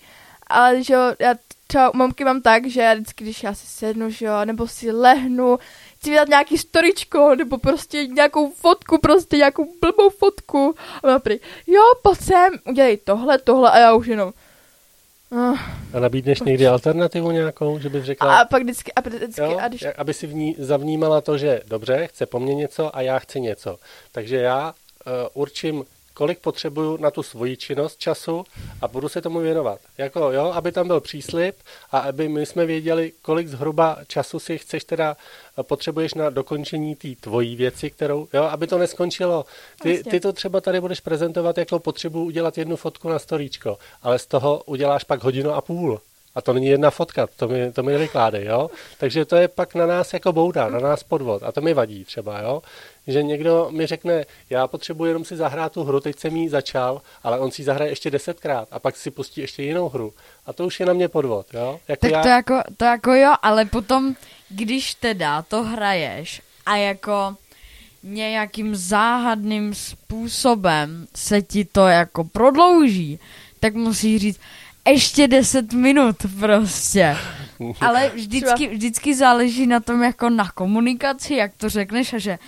[0.50, 1.36] ale že jo, já
[1.68, 4.68] třeba u mamky mám tak, že já vždycky, když já si sednu, že jo, nebo
[4.68, 5.60] si lehnu,
[5.98, 10.76] chci vydat nějaký storičko, nebo prostě nějakou fotku, prostě nějakou blbou fotku.
[11.04, 14.34] A ona prý, jo, pojď sem, udělej tohle, tohle a já už jenom.
[15.32, 15.60] Uh,
[15.94, 19.68] a nabídneš někdy alternativu nějakou, že bys řekla, a pak vždycky, a vždycky, Jo, a
[19.68, 23.20] když, aby si v ní zavnímala to, že dobře, chce po mně něco a já
[23.20, 23.78] chci něco.
[24.12, 24.74] Takže já
[25.06, 25.86] uh, určím,
[26.20, 28.44] kolik potřebuju na tu svoji činnost času
[28.82, 29.80] a budu se tomu věnovat.
[29.98, 31.56] Jako jo, aby tam byl příslip
[31.92, 35.18] a aby my jsme věděli, kolik zhruba času si chceš teda
[35.60, 39.46] eh, potřebuješ na dokončení té tvojí věci, kterou, jo, aby to neskončilo.
[39.82, 44.20] Ty, ty to třeba tady budeš prezentovat jako potřebu udělat jednu fotku na storíčko, ale
[44.20, 46.00] z toho uděláš pak hodinu a půl.
[46.36, 48.70] A to není jedna fotka, to mi, to mi nevykládej, jo?
[48.98, 51.44] Takže to je pak na nás jako bouda, na nás podvod.
[51.44, 52.62] A to mi vadí třeba, jo?
[53.10, 57.02] Že někdo mi řekne, já potřebuji jenom si zahrát tu hru, teď jsem jí začal,
[57.24, 60.14] ale on si ji zahraje ještě desetkrát a pak si pustí ještě jinou hru.
[60.46, 61.80] A to už je na mě podvod, jo?
[61.88, 64.16] Jako Tak já, to jako, to jako jo, ale potom,
[64.50, 67.36] když teda to hraješ a jako
[68.04, 73.20] nějakým záhadným způsobem se ti to jako prodlouží,
[73.60, 74.40] tak musíš říct
[74.90, 77.18] ještě 10 minut prostě.
[77.82, 82.40] Ale vždycky, vždycky záleží na tom jako na komunikaci, jak to řekneš a že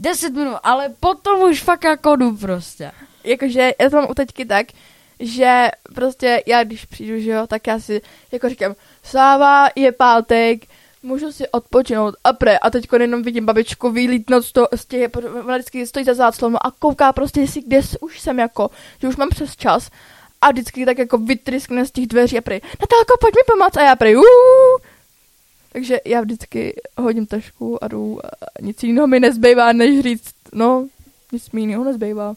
[0.00, 2.92] 10 minut, ale potom už fakt jako jdu prostě.
[3.24, 4.66] jakože já to mám u teďky tak,
[5.20, 8.00] že prostě já když přijdu, že jo, tak já si
[8.32, 10.60] jako říkám, Sáva, je pátek,
[11.02, 15.10] můžu si odpočinout a pre, a teď jenom vidím babičku vylítnout z, toho, z těch,
[15.44, 19.16] ona vždycky stojí za záclonu a kouká prostě, jestli kde už jsem jako, že už
[19.16, 19.90] mám přes čas
[20.40, 23.82] a vždycky tak jako vytryskne z těch dveří a prej, Natálko, pojď mi pomoct a
[23.82, 24.89] já prej, uuu.
[25.72, 28.28] Takže já vždycky hodím tašku a jdu a
[28.60, 30.88] nic jiného mi nezbývá, než říct, no,
[31.32, 32.34] nic mi jiného nezbývá.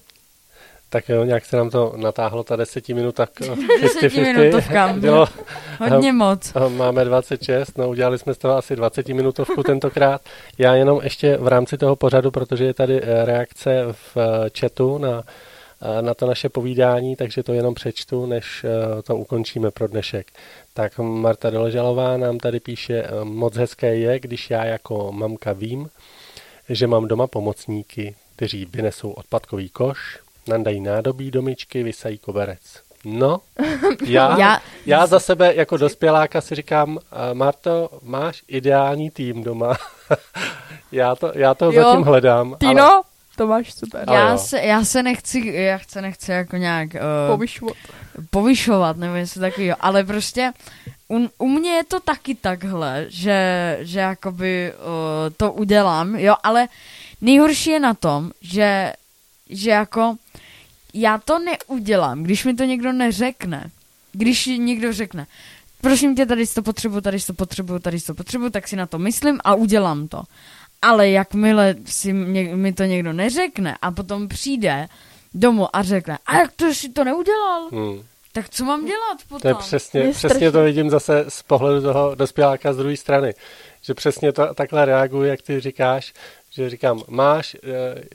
[0.93, 3.29] Tak jo, nějak se nám to natáhlo, ta desetiminutách.
[3.81, 4.93] Desetiminutovka.
[4.97, 5.27] Bylo,
[5.79, 6.53] Hodně moc.
[6.67, 10.21] Máme 26, no udělali jsme z toho asi 20 minutovku tentokrát.
[10.57, 14.97] Já jenom ještě v rámci toho pořadu, protože je tady eh, reakce v eh, chatu
[14.97, 15.23] na,
[15.81, 18.65] eh, na to naše povídání, takže to jenom přečtu, než
[19.03, 20.27] to ukončíme pro dnešek.
[20.73, 25.89] Tak Marta Doležalová nám tady píše, eh, moc hezké je, když já jako mamka vím,
[26.69, 32.61] že mám doma pomocníky, kteří vynesou odpadkový koš, nandají nádobí domičky, vysají koberec.
[33.05, 33.39] No,
[34.05, 39.73] já, já, Já- za sebe jako dospěláka si říkám, eh, Marto, máš ideální tým doma.
[40.91, 42.55] já, to, já to Jo, zatím hledám.
[42.59, 43.01] Tino, Ale,
[43.35, 44.09] to máš super.
[44.11, 44.37] Já jo.
[44.37, 47.77] se, já se nechci, já se nechci jako nějak uh, Povyšovat.
[48.29, 50.53] povyšovat nebo něco takového, ale prostě
[51.09, 56.67] u, u mě je to taky takhle, že, že jakoby uh, to udělám, jo, ale
[57.21, 58.93] nejhorší je na tom, že,
[59.49, 60.15] že jako
[60.93, 63.69] já to neudělám, když mi to někdo neřekne.
[64.11, 65.27] Když někdo řekne,
[65.81, 68.99] prosím tě, tady to potřebuju, tady to potřebuju, tady to potřebuju, tak si na to
[68.99, 70.23] myslím a udělám to.
[70.83, 74.87] Ale jakmile si mě, mi to někdo neřekne a potom přijde
[75.33, 77.69] domů a řekne, a jak to jsi to neudělal?
[77.71, 79.39] hmm, Tak co mám dělat potom?
[79.41, 80.51] to je přesně, Je přesně strašný.
[80.51, 83.33] to vidím zase z pohledu toho dospěláka z druhé strany.
[83.81, 86.13] Že přesně to takhle reaguje, jak ty říkáš,
[86.49, 87.69] že říkám, máš eh,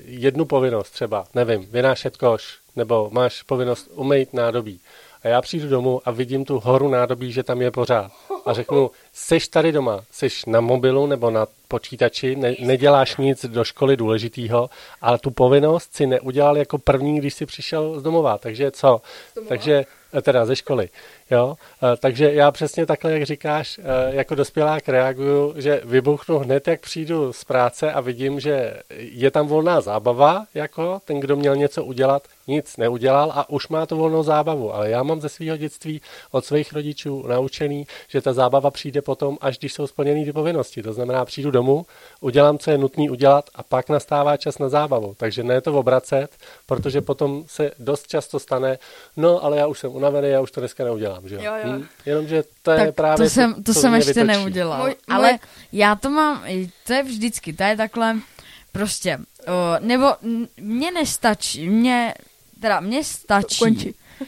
[0.04, 4.80] jednu povinnost třeba, nevím, vynášet koš, nebo máš povinnost umýt nádobí.
[5.22, 8.12] A já přijdu domů a vidím tu horu nádobí, že tam je pořád.
[8.46, 13.64] A řeknu, seš tady doma, seš na mobilu nebo na počítači, ne, neděláš nic do
[13.64, 18.38] školy důležitýho, ale tu povinnost si neudělal jako první, když jsi přišel z domova.
[18.38, 19.00] Takže co?
[19.48, 19.84] Takže
[20.22, 20.88] teda ze školy.
[21.30, 21.54] Jo?
[21.82, 23.82] Eh, takže já přesně takhle, jak říkáš, eh,
[24.14, 29.46] jako dospělák reaguju, že vybuchnu hned, jak přijdu z práce a vidím, že je tam
[29.46, 34.22] volná zábava, jako ten, kdo měl něco udělat, nic neudělal a už má tu volnou
[34.22, 34.74] zábavu.
[34.74, 39.38] Ale já mám ze svého dětství od svých rodičů naučený, že ta zábava přijde potom,
[39.40, 40.82] až když jsou splněny ty povinnosti.
[40.82, 41.86] To znamená, přijdu domů,
[42.20, 45.14] udělám, co je nutné udělat a pak nastává čas na zábavu.
[45.16, 46.28] Takže ne to obracet,
[46.66, 48.78] protože potom se dost často stane,
[49.16, 51.17] no ale já už jsem unavený, já už to dneska neudělám.
[51.26, 51.34] Že?
[51.34, 51.72] Jo, jo.
[51.72, 51.86] Hm?
[52.06, 54.26] Jenomže to je tak právě to jsem, to jsem ještě vytočí.
[54.26, 54.86] neudělal.
[54.88, 55.38] Můj- ale můj-
[55.72, 56.44] já to mám,
[56.86, 58.16] to je vždycky, to je takhle,
[58.72, 60.06] prostě, o, nebo
[60.56, 62.14] mně nestačí, mně,
[62.60, 63.90] teda mně stačí, Končí.
[63.90, 64.24] o,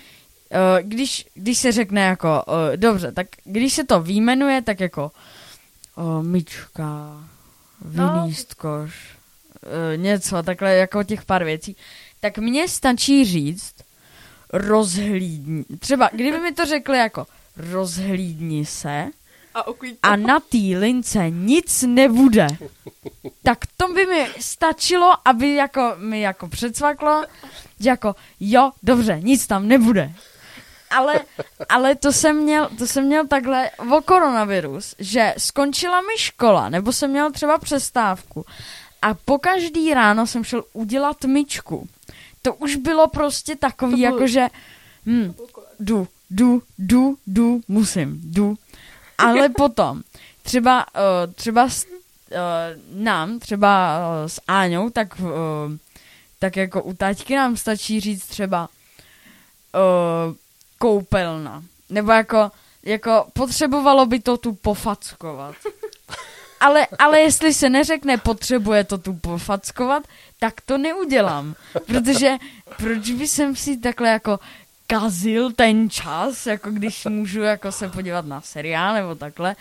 [0.83, 5.11] když, když se řekne jako, o, dobře, tak když se to výjmenuje, tak jako
[5.96, 7.24] o, myčka,
[7.94, 8.12] No.
[8.14, 8.94] vylístkoš,
[9.62, 11.76] o, něco, takhle jako těch pár věcí,
[12.20, 13.74] tak mně stačí říct,
[14.52, 19.06] rozhlídni, třeba kdyby mi to řekli jako, rozhlídni se,
[19.54, 19.64] A
[20.02, 22.46] a na té lince nic nebude,
[23.42, 27.24] tak to by mi stačilo, aby jako mi jako předsvaklo,
[27.80, 30.12] že jako jo, dobře, nic tam nebude.
[30.90, 31.20] Ale,
[31.68, 36.92] ale to, jsem měl, to jsem měl takhle o koronavirus, že skončila mi škola, nebo
[36.92, 38.46] jsem měl třeba přestávku
[39.02, 41.88] a po každý ráno jsem šel udělat myčku.
[42.42, 44.46] To už bylo prostě takový, To byl- jako že
[45.07, 45.35] hm,
[45.81, 48.57] jdu, jdu, jdu, jdu, musím, jdu.
[49.18, 50.03] Ale potom,
[50.42, 51.92] třeba, uh, třeba s, uh,
[53.03, 55.29] nám, třeba uh, s Áňou, tak, uh,
[56.38, 58.68] tak jako u taťky nám stačí říct třeba
[59.74, 60.35] uh,
[60.79, 61.62] koupelna.
[61.90, 62.50] Nebo jako,
[62.83, 65.55] jako potřebovalo by to tu pofackovat.
[66.61, 70.03] Ale, ale jestli se neřekne, potřebuje to tu pofackovat,
[70.38, 71.55] tak to neudělám.
[71.87, 72.37] Protože
[72.77, 74.40] proč by jsem si takhle jako
[74.87, 79.57] kazil ten čas, jako když můžu jako se podívat na seriál nebo takhle,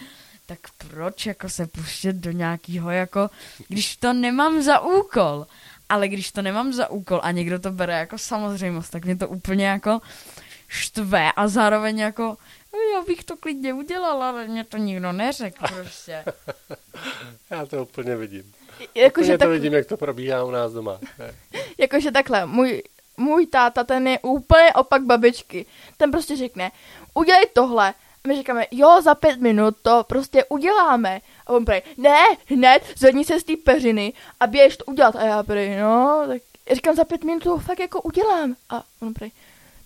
[0.46, 3.30] tak proč jako se puštět do nějakého jako,
[3.68, 5.48] když to nemám za úkol.
[5.90, 9.28] Ale když to nemám za úkol a někdo to bere jako samozřejmost, tak mě to
[9.28, 10.02] úplně jako
[10.68, 12.38] štve a zároveň jako "No,
[12.94, 16.26] já bych to klidně udělala, ale mě to nikdo neřekl prostě.
[17.50, 18.54] Já to úplně vidím.
[18.96, 21.00] Jakože úplně tak, to vidím, jak to probíhá u nás doma.
[21.78, 22.84] Jakože takhle, můj,
[23.18, 25.66] můj táta, ten je úplně opak babičky.
[25.98, 26.72] Ten prostě řekne,
[27.14, 27.94] udělej tohle.
[28.24, 31.22] A my říkáme, jo, za pět minut to prostě uděláme.
[31.48, 35.16] A on prý, ne, hned, zvedni se z té peřiny a běž to udělat.
[35.16, 38.56] A já prý, no, tak já říkám, za pět minut to fakt jako udělám.
[38.70, 39.32] A on prý,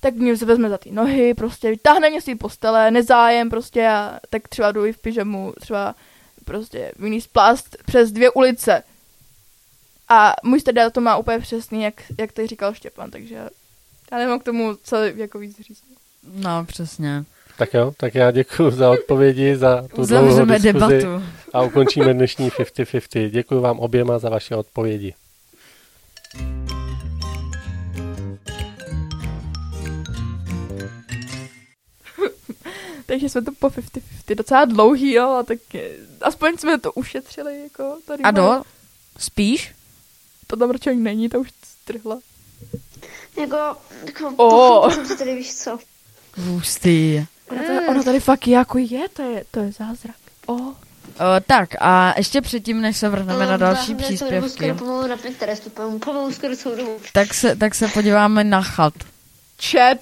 [0.03, 3.87] tak mě se vezme za ty nohy, prostě vytáhne mě z té postele, nezájem prostě
[3.87, 5.95] a tak třeba jdu i v pyžamu, třeba
[6.45, 8.83] prostě vyníst plast přes dvě ulice.
[10.09, 13.35] A můj teda to má úplně přesný, jak, jak tady říkal Štěpan, takže
[14.11, 15.83] já nemám k tomu co jako víc říct.
[16.33, 17.23] No, přesně.
[17.57, 21.23] Tak jo, tak já děkuji za odpovědi, za tu dlouhou Uzavřeme debatu.
[21.53, 23.29] a ukončíme dnešní 50-50.
[23.29, 25.13] Děkuji vám oběma za vaše odpovědi.
[33.13, 35.89] Takže jsme to po 50-50 docela dlouhý, jo, a tak eh,
[36.21, 38.23] aspoň jsme to ušetřili, jako tady.
[38.23, 38.61] A do?
[39.17, 39.71] Spíš?
[40.47, 42.19] To tam ročník není, to už strhla.
[43.39, 45.07] Jako, jako oh.
[45.17, 45.79] tady víš co.
[46.37, 47.25] Hustý.
[47.51, 50.15] Ona tady, ona tady fakt jako je, to je, to je zázrak.
[50.45, 50.73] O, O,
[51.47, 55.17] tak a ještě předtím, než se vrhneme na No, další já příspěvky, Skoro pomalu na
[55.17, 56.97] Pinterestu, pomalu, skoro dobu.
[57.13, 58.93] tak se, tak se podíváme na chat.
[59.71, 59.97] chat.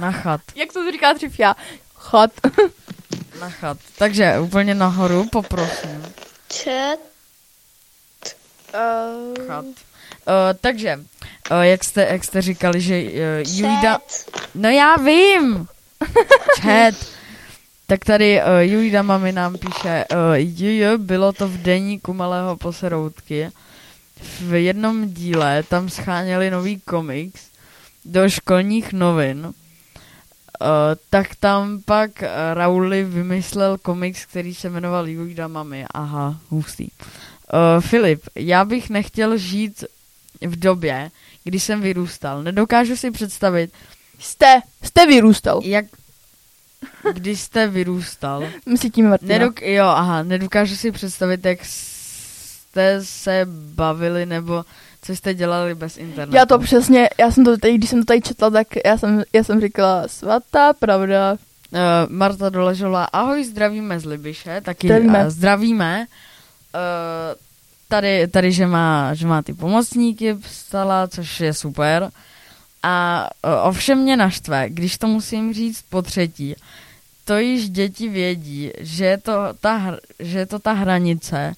[0.00, 0.40] Na chat.
[0.54, 1.54] Jak to říká dřív já?
[2.10, 2.30] Chat.
[3.40, 3.78] Na chat.
[3.98, 6.02] Takže úplně nahoru, poprosím.
[6.62, 6.98] Chat.
[8.74, 9.64] Uh, Chat.
[9.64, 9.72] Uh,
[10.60, 11.00] takže,
[11.50, 13.10] uh, jak, jste, jak jste říkali, že uh,
[13.46, 13.98] Julida...
[14.54, 15.68] No já vím!
[16.60, 16.94] Chat.
[17.86, 23.50] Tak tady uh, Julida mami nám píše, uh, jj, bylo to v deníku malého poseroutky.
[24.40, 27.40] V jednom díle tam scháněli nový komiks
[28.04, 29.54] do školních novin.
[30.60, 30.66] Uh,
[31.10, 35.84] tak tam pak uh, Rauli vymyslel komiks, který se jmenoval Julida mami.
[35.94, 36.88] Aha, hustý.
[36.88, 39.84] Uh, Filip, já bych nechtěl žít
[40.46, 41.10] v době,
[41.44, 42.42] kdy jsem vyrůstal.
[42.42, 43.72] Nedokážu si představit,
[44.18, 45.60] jste, jste vyrůstal.
[45.64, 45.84] jak
[47.12, 48.44] když jste vyrůstal.
[48.66, 49.34] Myslí tím Martina.
[49.38, 54.64] Nedok- jo, aha, nedokážu si představit, jak jste se bavili nebo
[55.08, 56.36] co jste dělali bez internetu.
[56.36, 59.22] Já to přesně, já jsem to tady, když jsem to tady četla, tak já jsem,
[59.32, 61.32] já jsem říkala, svatá pravda.
[61.32, 61.78] Uh,
[62.08, 65.24] Marta doležela, ahoj, zdravíme z Libiše, taky Zdravíme.
[65.24, 66.06] Uh, zdravíme.
[66.74, 66.80] Uh,
[67.88, 72.10] tady, tady že, má, že má ty pomocníky psala, což je super.
[72.82, 76.54] A uh, ovšem mě naštve, když to musím říct po třetí,
[77.24, 81.54] to již děti vědí, že je to ta, hr- že je to ta hranice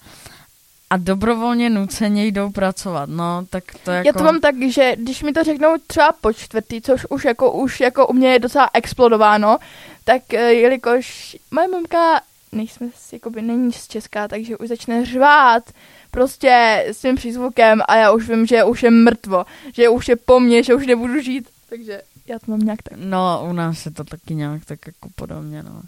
[0.91, 3.09] a dobrovolně nuceně jdou pracovat.
[3.09, 4.09] No, tak to jako...
[4.09, 7.53] Já to mám tak, že když mi to řeknou třeba po čtvrtý, což už jako,
[7.53, 9.59] už jako u mě je docela explodováno,
[10.05, 12.21] tak eh, jelikož moje mamka
[12.53, 15.63] nejsme, jakoby není z Česká, takže už začne řvát
[16.11, 20.17] prostě s tím přízvukem a já už vím, že už je mrtvo, že už je
[20.17, 22.93] po mně, že už nebudu žít, takže já to mám nějak tak.
[22.97, 25.83] No, u nás je to taky nějak tak jako podobně, no.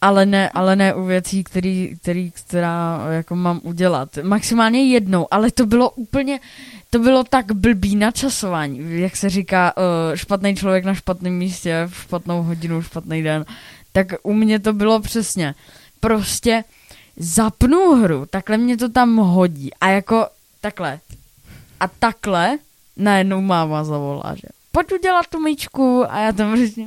[0.00, 4.18] Ale ne, ale ne u věcí, který, který, která jako mám udělat.
[4.22, 6.40] Maximálně jednou, ale to bylo úplně,
[6.90, 11.94] to bylo tak blbý načasování, jak se říká, uh, špatný člověk na špatném místě, v
[11.94, 13.44] špatnou hodinu, špatný den.
[13.92, 15.54] Tak u mě to bylo přesně.
[16.00, 16.64] Prostě
[17.16, 20.26] zapnu hru, takhle mě to tam hodí a jako
[20.60, 21.00] takhle.
[21.80, 22.58] A takhle
[22.96, 26.84] najednou máma zavolá, že pojď udělat tu myčku a já tam prostě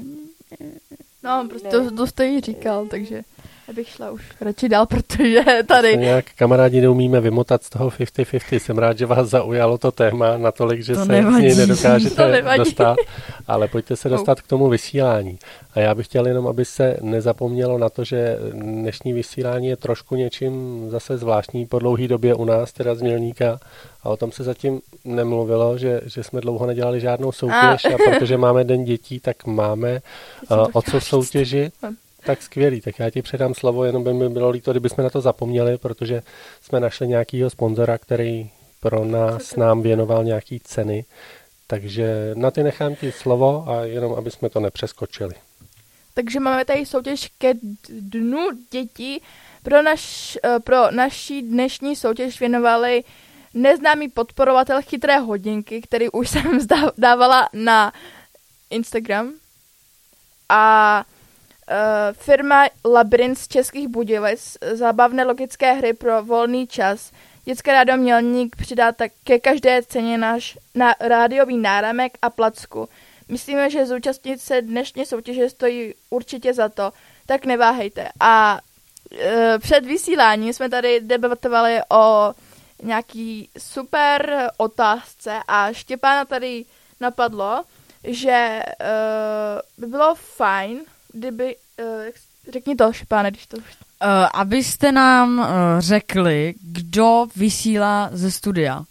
[1.24, 3.24] No, prostě to, to jste jí říkal, takže
[3.68, 5.98] já bych šla už radši dál, protože tady...
[5.98, 8.60] Nějak kamarádi neumíme vymotat z toho 50-50.
[8.60, 11.36] Jsem rád, že vás zaujalo to téma natolik, že To se nevadí.
[11.36, 12.98] z něj nedokážete dostat,
[13.48, 15.40] ale pojďte se dostat k tomu vysílání.
[15.74, 20.16] A já bych chtěl jenom, aby se nezapomnělo na to, že dnešní vysílání je trošku
[20.16, 23.60] něčím zase zvláštní po dlouhé době u nás, teda z Mělníka.
[24.04, 27.98] A o tom se zatím nemluvilo, že, že jsme dlouho nedělali žádnou soutěž a, A.
[28.10, 30.02] protože máme den dětí, tak máme
[30.52, 31.74] uh, o co soutěžit.
[32.26, 35.22] Tak skvělý, tak já ti předám slovo, jenom by mi bylo líto, kdybychom na to
[35.22, 36.22] zapomněli, protože
[36.62, 38.50] jsme našli nějakýho sponzora, který
[38.80, 41.06] pro nás nám věnoval nějaký ceny,
[41.68, 45.34] takže na ty nechám ti slovo a jenom, aby jsme to nepřeskočili.
[46.14, 47.54] Takže máme tady soutěž ke
[47.90, 49.22] dnu dětí.
[49.64, 53.04] Pro, naš, eh, pro naší dnešní soutěž věnovali
[53.54, 56.60] neznámý podporovatel chytré hodinky, který už jsem
[56.98, 57.94] dávala na
[58.70, 59.34] Instagram.
[60.50, 61.06] A
[62.14, 67.12] firma Labyrinth z Českých Budějovic, zábavné logické hry pro volný čas.
[67.46, 72.90] Dětské rádio Mělník přidá tak ke každé ceně náš na rádiový náramek a placku.
[73.30, 76.92] Myslíme, že zúčastnit se dnešní soutěže stojí určitě za to,
[77.26, 78.10] tak neváhejte.
[78.20, 78.60] A
[79.20, 82.34] e, před vysíláním jsme tady debatovali o
[82.84, 86.66] nějaký super otázce a Štěpána tady
[87.00, 87.64] napadlo,
[88.04, 88.64] že e,
[89.78, 90.80] by bylo fajn,
[91.14, 91.56] kdyby,
[92.16, 95.46] s- řekni to Štěpáne, když to Uh, abyste nám uh,
[95.80, 98.84] řekli, kdo vysílá ze studia.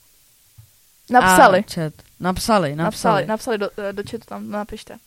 [1.11, 1.59] Napsali.
[1.59, 1.93] A chat.
[2.21, 3.27] Napsali, napsali.
[3.27, 4.95] napsali, napsali do, do chatu tam, napište.
[4.95, 4.99] Uh,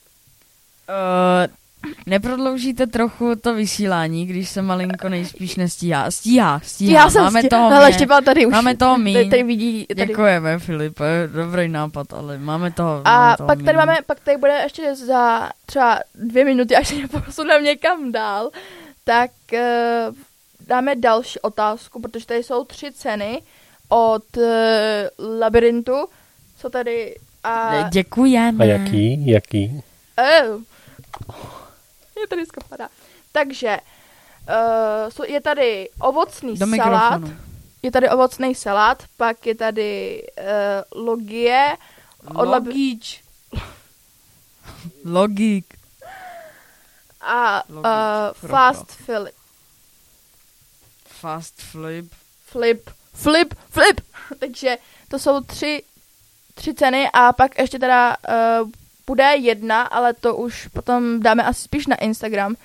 [2.05, 6.11] neprodloužíte trochu to vysílání, když se malinko nejspíš nestíhá.
[6.11, 7.01] Stíhá, stíhá.
[7.03, 7.93] Já jsem Máme stí- toho Ale mě.
[7.93, 9.29] Štěpán tady už- Máme toho tady- míň.
[9.29, 13.67] tady vidí- tady- Děkujeme, Filipe, dobrý nápad, ale máme toho A máme toho pak tady
[13.67, 13.75] míň.
[13.77, 18.49] máme, pak tady bude ještě za třeba dvě minuty, až se posuneme někam dál,
[19.03, 20.15] tak uh,
[20.67, 23.41] dáme další otázku, protože tady jsou tři ceny
[23.89, 24.43] od uh,
[25.39, 25.93] Labyrintu.
[26.59, 27.89] Jsou tady a...
[27.89, 28.65] Děkujeme.
[28.65, 29.27] A jaký?
[29.27, 29.81] Jaký?
[32.25, 32.89] Je tady padá.
[33.31, 33.77] Takže
[35.19, 37.19] uh, je tady ovocný Do salát.
[37.21, 37.39] mikrofonu.
[37.83, 40.23] Je tady ovocný salát, pak je tady
[40.93, 41.77] uh, logie.
[42.35, 43.23] od Lab- Logíč.
[45.05, 45.73] Logík.
[47.21, 47.83] a uh,
[48.49, 49.35] fast flip.
[51.07, 52.13] Fast flip.
[52.45, 54.01] Flip, flip, flip.
[54.39, 55.83] Takže to jsou tři,
[56.53, 58.17] tři ceny a pak ještě teda
[58.61, 58.69] uh,
[59.07, 62.55] bude jedna, ale to už potom dáme asi spíš na Instagram.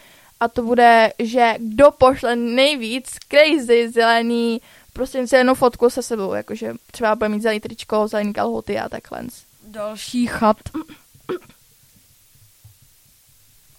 [0.41, 4.61] A to bude, že kdo pošle nejvíc crazy zelený,
[4.93, 9.23] prostě zelenou fotku se sebou, jakože třeba bude mít zelený tričko, zelený kalhoty a takhle.
[9.67, 10.57] Další chat.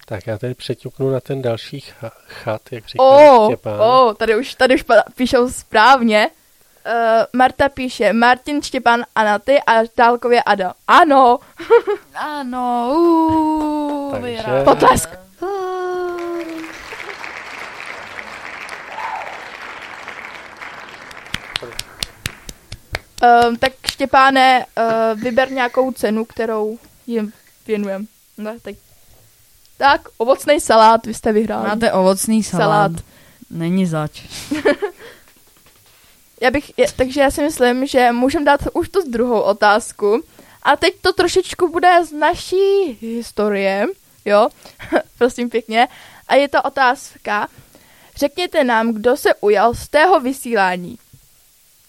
[0.06, 3.82] Tak já tady přeťuknu na ten další cha- chat, jak říká O, Štěpán.
[3.82, 4.84] o, tady už, tady už
[5.16, 6.30] píšou správně.
[6.86, 6.92] Uh,
[7.34, 10.74] Marta píše Martin, Štěpán, Anaty a dálkově Ada.
[10.88, 11.40] Ano.
[12.16, 14.10] ano.
[14.12, 15.10] Takže- Potlesk.
[23.48, 27.34] Um, tak Štěpáne, uh, vyber nějakou cenu, kterou jim
[27.68, 28.08] věnujem.
[28.38, 28.76] No, tak,
[29.78, 31.68] tak ovocný salát, vy jste vyhráli.
[31.68, 32.68] Máte ovocný salát.
[32.68, 32.92] Salát.
[33.50, 34.22] Není zač.
[36.42, 40.24] já bych, je, takže já si myslím, že můžeme dát už tu druhou otázku.
[40.64, 43.86] A teď to trošičku bude z naší historie,
[44.26, 44.50] jo,
[45.18, 45.88] prosím pěkně.
[46.28, 47.48] A je to otázka,
[48.16, 50.98] řekněte nám, kdo se ujal z tého vysílání.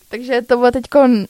[0.08, 0.84] Takže to bude teď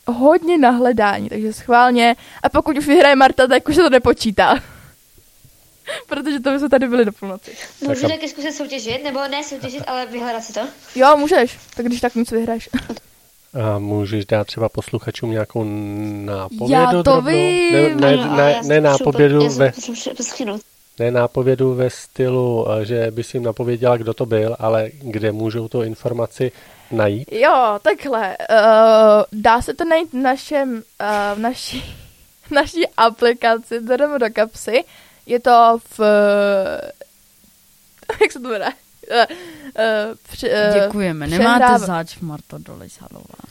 [0.07, 2.17] hodně nahledání, takže schválně.
[2.43, 4.55] A pokud už vyhraje Marta, tak už se to nepočítá.
[6.07, 7.57] Protože to by jsme tady byli do půlnoci.
[7.81, 10.61] Můžu taky zkusit soutěžit, nebo ne soutěžit, ale vyhledat si to?
[10.95, 12.69] Jo, můžeš, tak když tak nic vyhraješ.
[13.55, 15.65] A můžeš dát třeba posluchačům nějakou
[16.25, 17.31] nápovědu Já to drobnou?
[17.31, 17.73] vím.
[17.73, 19.73] Ne, ne, Ano, ne, ne potřebuji- nápovědu ve,
[20.99, 25.69] ne nápovědu ve stylu, eh, že bys jim napověděla, kdo to byl, ale kde můžou
[25.69, 26.53] tu informaci
[26.91, 27.33] najít.
[27.33, 28.37] Jo, takhle.
[28.51, 28.57] Uh,
[29.33, 30.81] dá se to najít v našem, uh,
[31.35, 31.85] v naší,
[32.51, 34.85] naší aplikaci Jdeme do kapsy.
[35.27, 36.01] Je to v...
[38.23, 38.73] jak se to jmenuje?
[39.13, 41.27] Uh, uh, při, uh, Děkujeme.
[41.27, 43.45] Nemáte zač, Marto Dolishalová.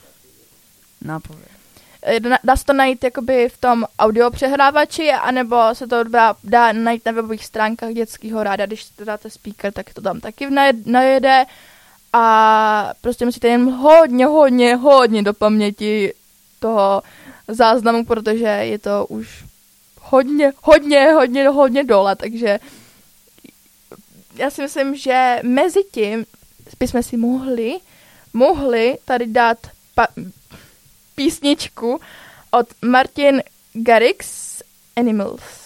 [1.01, 1.51] Nápověd.
[2.19, 6.71] Dá, dá se to najít jakoby v tom audio přehrávači, anebo se to dá, dá
[6.71, 10.83] najít na webových stránkách dětského ráda, když to dáte speaker, tak to tam taky najed-
[10.85, 11.45] najede
[12.13, 16.13] a prostě musíte jen hodně, hodně, hodně do paměti
[16.59, 17.01] toho
[17.47, 19.43] záznamu, protože je to už
[20.01, 22.59] hodně, hodně, hodně, hodně dole, takže
[24.35, 26.25] já si myslím, že mezi tím
[26.79, 27.77] bychom si mohli,
[28.33, 29.57] mohli tady dát
[29.95, 30.07] pa-
[31.15, 31.99] písničku
[32.51, 34.27] od Martin Garrix
[34.95, 35.60] Animals.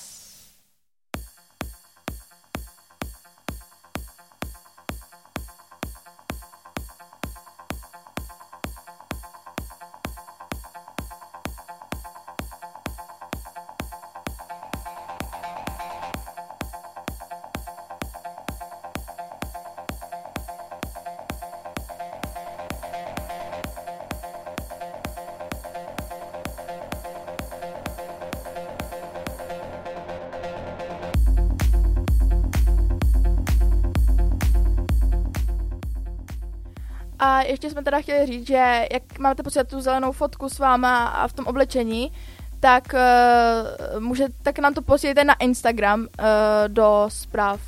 [37.76, 41.34] Jsme teda chtěli říct, že jak máte posílat tu zelenou fotku s váma a v
[41.34, 42.12] tom oblečení,
[42.60, 46.08] tak uh, můžete, tak nám to posílejte na Instagram uh,
[46.68, 47.62] do zpráv.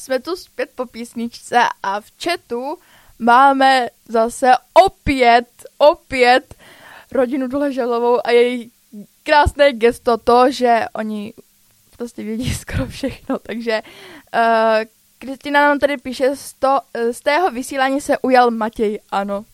[0.00, 2.78] Jsme tu zpět po písničce a v chatu
[3.18, 4.52] máme zase
[4.86, 5.48] opět,
[5.78, 6.54] opět
[7.12, 8.70] rodinu Doležalovou a její
[9.22, 11.34] krásné gesto to, že oni
[11.96, 13.82] prostě vědí skoro všechno, takže
[14.34, 14.84] uh,
[15.18, 16.80] Kristina nám tady píše, z, to,
[17.12, 19.44] z tého vysílání se ujal Matěj, ano.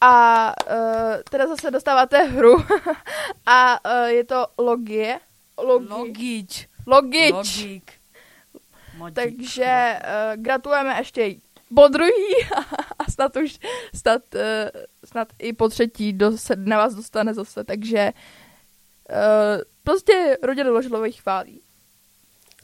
[0.00, 0.74] A uh,
[1.34, 2.56] teda zase dostáváte hru
[3.46, 5.20] a uh, je to logie.
[5.58, 5.88] Logi.
[5.88, 6.68] Logič.
[6.86, 7.32] Logič.
[7.32, 7.92] Logik.
[9.12, 11.34] Takže uh, gratulujeme ještě
[11.74, 12.46] po druhý
[12.98, 13.58] a snad už
[13.94, 14.40] snad, uh,
[15.04, 18.12] snad i po třetí do, se na vás dostane zase, takže
[19.10, 21.63] uh, prostě rodina Ložlových chválí.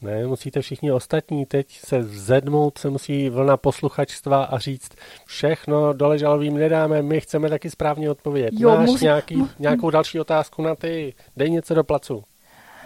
[0.02, 4.88] Ne, musíte všichni ostatní teď se zedmout, se musí vlna posluchačstva a říct
[5.26, 8.50] všechno doležalovým nedáme, my chceme taky správně odpovědět.
[8.58, 12.24] Jo, Máš musí- nějaký, nějakou další otázku na ty, dej něco do placu.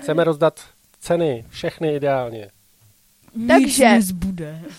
[0.01, 0.61] Chceme rozdat
[1.01, 2.51] ceny, všechny ideálně.
[3.49, 4.61] Takže Nic nezbude.
[4.63, 4.79] uh,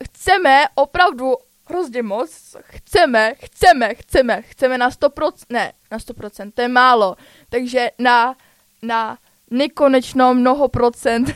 [0.04, 1.32] chceme opravdu
[1.66, 7.16] hrozně moc, chceme, chceme, chceme, chceme na 100%, ne, na 100%, to je málo,
[7.50, 8.34] takže na,
[8.82, 9.18] na
[9.50, 11.30] nekonečno mnoho procent,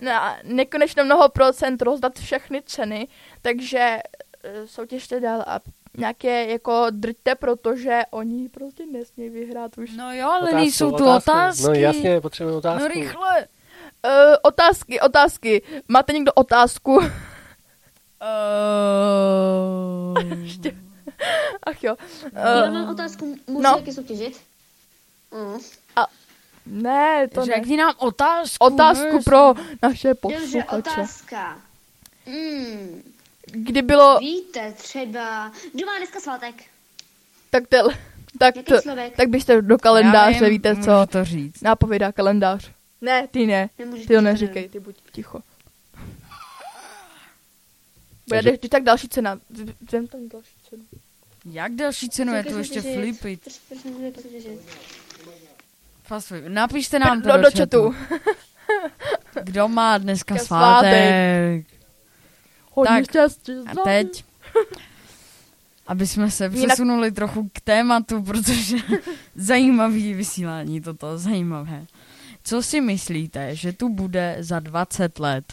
[0.00, 3.08] na nekonečno mnoho procent rozdat všechny ceny,
[3.42, 3.96] takže
[4.44, 5.60] uh, soutěžte dál a
[5.98, 9.90] nějaké jako drťte, protože oni prostě nesmí vyhrát už.
[9.96, 11.30] No jo, ale Otázku, nejsou tu otázku.
[11.30, 11.62] otázky.
[11.66, 12.82] No jasně, potřebujeme otázku.
[12.82, 13.46] No rychle.
[14.06, 14.10] Uh,
[14.42, 15.62] otázky, otázky.
[15.88, 16.92] Máte někdo otázku?
[16.96, 17.02] Uh...
[20.42, 20.76] Ještě.
[21.62, 21.96] Ach jo.
[22.32, 23.74] Já Uh, mám otázku, můžu no.
[23.74, 24.40] taky soutěžit?
[25.36, 25.58] Mm.
[26.66, 27.46] ne, to ne.
[27.46, 28.64] Řekni nám otázku.
[28.64, 30.78] Otázku pro naše Dobře, posluchače.
[30.78, 31.60] otázka.
[32.26, 33.02] Mm.
[33.46, 36.54] Kdy bylo, Víte třeba, kdo má dneska svátek?
[37.50, 37.88] tak, tel,
[38.38, 38.74] tak, to,
[39.16, 40.90] tak byste do kalendáře, vím, víte co?
[41.10, 41.60] to říct.
[41.62, 42.70] Nápovědá kalendář.
[43.00, 43.70] Ne, ty ne.
[43.78, 45.40] Nemůžeš Ty to neříkej, ty buď ticho.
[48.28, 49.40] Bude Takže- když tak další cena.
[49.50, 50.82] V- Vem tam další cenu.
[51.44, 53.40] Jak další cenu je tu ještě flipit?
[53.40, 54.60] Proč- proč nemůžu taky soutěžit?
[56.06, 56.42] Fast food.
[56.48, 57.94] Napište nám to do, do, do chatu.
[59.42, 61.66] Kdo má dneska Dneska svátek?
[62.72, 63.52] Hodně Tak, štěstí.
[63.66, 64.24] A teď,
[65.86, 68.76] aby jsme se Jinak- přesunuli trochu k tématu, protože
[69.34, 71.86] zajímavý vysílání toto, zajímavé.
[72.44, 75.44] Co si myslíte, že tu bude za 20 let?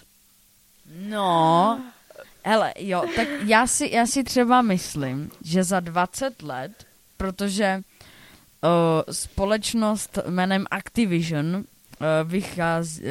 [1.10, 1.82] No,
[2.44, 6.72] hele, jo, tak já si, já si třeba myslím, že za 20 let,
[7.18, 7.82] protože
[9.12, 11.64] společnost jménem Activision uh,
[12.24, 13.10] vychází, uh,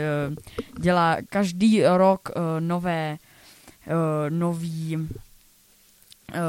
[0.81, 2.31] dělá každý rok
[2.61, 3.17] nové,
[4.29, 5.09] nový,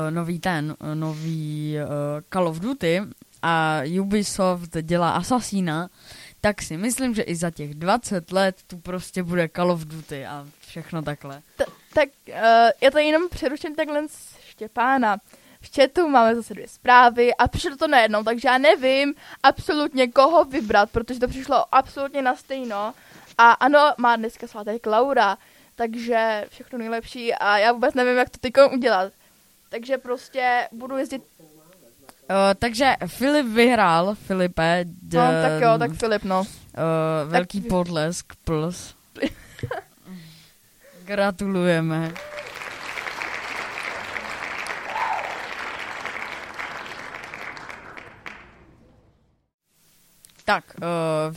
[0.09, 1.75] nový ten, nový
[2.29, 3.01] Call of Duty
[3.41, 5.89] a Ubisoft dělá Assassina,
[6.41, 10.25] tak si myslím, že i za těch 20 let tu prostě bude Call of Duty
[10.25, 11.41] a všechno takhle.
[11.57, 12.35] T- tak uh,
[12.81, 14.01] já to jenom přeruším takhle
[14.49, 15.17] Štěpána.
[15.63, 20.45] V chatu máme zase dvě zprávy a přišlo to najednou, takže já nevím absolutně koho
[20.45, 22.93] vybrat, protože to přišlo absolutně na stejno.
[23.37, 25.37] A ano, má dneska svátek Laura,
[25.75, 29.13] takže všechno nejlepší a já vůbec nevím, jak to teď udělat.
[29.69, 31.23] Takže prostě budu jezdit,
[32.29, 34.79] Uh, takže Filip vyhrál, Filipe.
[34.85, 36.39] D- no tak jo, tak Filip, no.
[36.41, 36.45] Uh,
[37.31, 38.95] velký Tak- podlesk plus.
[41.05, 42.13] Gratulujeme.
[50.45, 51.35] Tak, uh,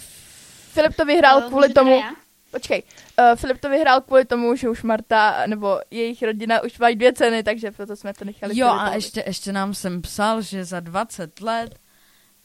[0.73, 2.11] Filip to vyhrál Eh, kvůli tomu, já?
[2.51, 2.83] počkej,
[3.19, 7.13] uh, Filip to vyhrál kvůli tomu, že už Marta, nebo jejich rodina už mají dvě
[7.13, 10.81] ceny, takže proto jsme to nechali jo a ještě, ještě nám jsem psal, že za
[10.81, 11.79] 20 let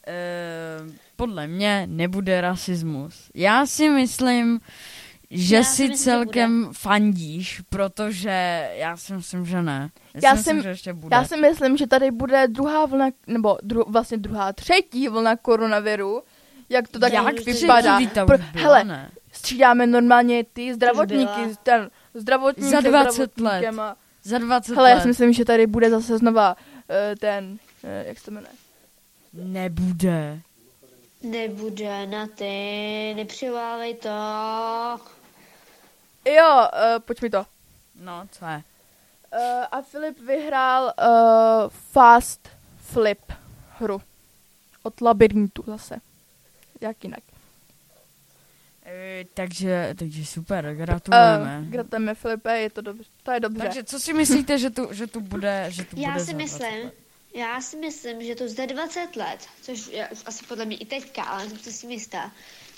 [0.07, 3.29] uh, podle mě nebude rasismus.
[3.35, 4.59] Já si myslím,
[5.29, 9.89] že Já si si myslím, že celkem fandíš, protože já si myslím, že ne.
[10.13, 11.15] Já, Já si myslím, jsem- že ještě bude.
[11.15, 16.23] Já si myslím, že tady bude druhá vlna, nebo dru, vlastně druhá, třetí vlna koronaviru,
[16.71, 17.97] jak to tak Jak vypadá.
[17.97, 18.07] třetí?
[18.13, 19.11] Ta Pro, hele, ne?
[19.31, 23.83] střídáme normálně ty zdravotníky, ten zdravotník Za se 20 zdravotníkem let.
[23.83, 24.95] A, Za 20 hele, let.
[24.95, 28.53] já si myslím, že tady bude zase znova uh, ten, uh, jak se to jmenuje?
[29.33, 30.39] Nebude.
[31.23, 34.09] Nebude na ty, nepřiválej to.
[36.25, 37.45] Jo, uh, pojď mi to.
[38.01, 38.55] No, co je?
[38.55, 43.19] Uh, a Filip vyhrál uh, Fast Flip
[43.79, 44.01] hru.
[44.83, 45.95] Od labirintu zase.
[46.81, 47.23] Jak jinak.
[48.85, 51.59] E, takže, takže super, gratulujeme.
[51.59, 53.63] Uh, gratulujeme Filipe, je to dobře, to je dobře.
[53.63, 56.37] Takže co si myslíte, že tu, že tu bude, že tu Já bude si za
[56.37, 56.91] 20 myslím,
[57.33, 61.23] já si myslím, že to za 20 let, což je asi podle mě i teďka,
[61.23, 62.31] ale jsem si jistá,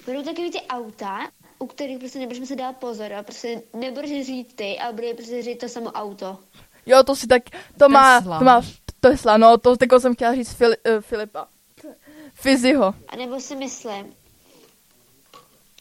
[0.06, 1.20] budou takový ty auta,
[1.60, 5.42] u kterých prostě nebudeš se dát pozor a prostě nebudeš řídit ty, ale bude prostě
[5.42, 6.40] řídit to samo auto.
[6.86, 7.44] Jo, to si tak,
[7.80, 8.40] to má, Tesla.
[8.40, 8.62] to má
[9.00, 11.48] Tesla, no, to takovou jsem chtěla říct Fili, uh, Filipa.
[12.44, 12.94] Fiziho.
[13.08, 14.14] A nebo si myslím,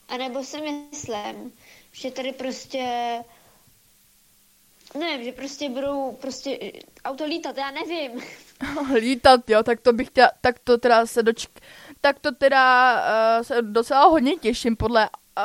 [0.08, 1.52] a nebo si myslím,
[1.92, 2.84] že tady prostě,
[4.98, 6.70] nevím, že prostě budou prostě eh,
[7.04, 8.22] auto lítat, já nevím.
[8.94, 11.50] Lítat, jo, tak to bych chtěla, tak to teda se dočk,
[12.00, 15.44] tak to teda uh, se docela hodně těším podle uh,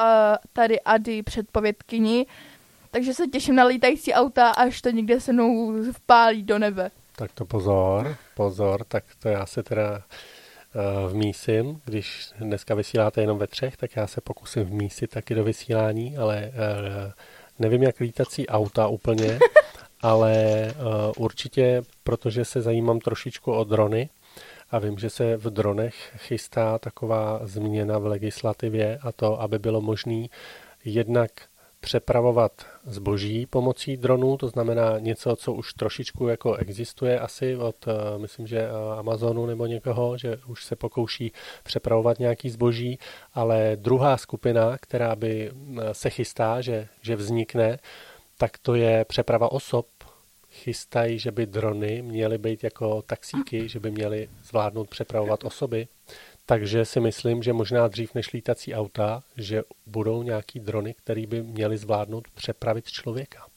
[0.54, 2.26] tady Ady předpovědkyni,
[2.92, 6.92] takže se těším na lítající auta, až to někde se mnou vpálí do nebe.
[7.16, 10.04] Tak to pozor, pozor, tak to já se teda
[10.78, 15.44] uh, vmísím, když dneska vysíláte jenom ve třech, tak já se pokusím vmísit taky do
[15.44, 17.12] vysílání, ale uh,
[17.60, 19.40] nevím, jak lítací auta úplně,
[20.02, 20.34] ale
[20.76, 24.10] uh, určitě, protože se zajímám trošičku o drony
[24.72, 29.82] a vím, že se v dronech chystá taková změna v legislativě a to, aby bylo
[29.82, 30.26] možné
[30.86, 31.32] jednak
[31.80, 38.18] přepravovat zboží pomocí dronů, to znamená něco, co už trošičku jako existuje asi od, eh,
[38.18, 38.70] myslím, že eh,
[39.00, 41.32] Amazonu nebo někoho, že už se pokouší
[41.64, 43.00] přepravovat nějaký zboží,
[43.34, 47.80] ale druhá skupina, která by eh, se chystá, že, že vznikne,
[48.38, 49.88] tak to je přeprava osob.
[50.52, 55.88] Chystají, že by drony měly být jako taxíky, že by měly zvládnout přepravovat osoby.
[56.50, 61.42] Takže si myslím, že možná dřív než lítací auta, že budou nějaký drony, které by
[61.42, 63.48] měly zvládnout přepravit člověka.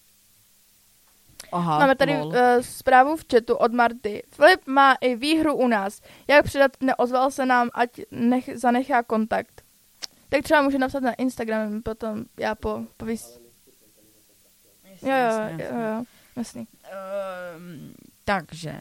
[1.52, 4.22] Aha, Máme tady uh, zprávu v chatu od Marty.
[4.30, 6.00] Filip má i výhru u nás.
[6.28, 9.62] Jak předat, neozval se nám, ať nech, zanechá kontakt.
[10.28, 13.40] Tak třeba může napsat na Instagram, potom já po, povys...
[15.02, 16.04] Jo, jo, jasně, jo, jo,
[16.36, 16.68] jasný.
[16.84, 17.94] Ehm,
[18.38, 18.76] takže, uh,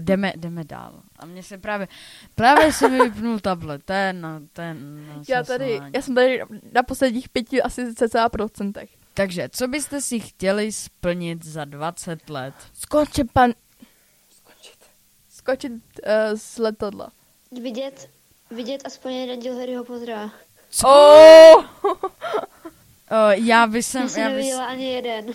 [0.00, 1.02] jdeme, jdeme dál.
[1.18, 1.88] A mně se právě,
[2.34, 6.42] právě se mi vypnul tablet, ten, na- ten na Já tady, já jsem tady
[6.72, 8.90] na posledních pěti asi cca procentech.
[9.14, 12.54] Takže, co byste si chtěli splnit za 20 let?
[12.74, 13.52] Skočit pan...
[14.30, 14.78] Skočit.
[15.28, 15.78] Skočit uh,
[16.34, 17.10] z letadla.
[17.62, 18.10] Vidět,
[18.50, 20.30] vidět aspoň jeden díl Harryho Pottera.
[20.84, 21.64] Oh!
[23.10, 25.26] Uh, já bych Já jsem, jsem já bych, ani jeden.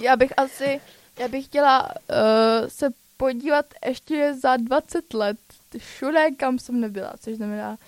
[0.00, 0.80] Já bych asi,
[1.18, 5.38] já bych chtěla uh, se podívat ještě za 20 let
[5.78, 7.78] všude, kam jsem nebyla, což znamená,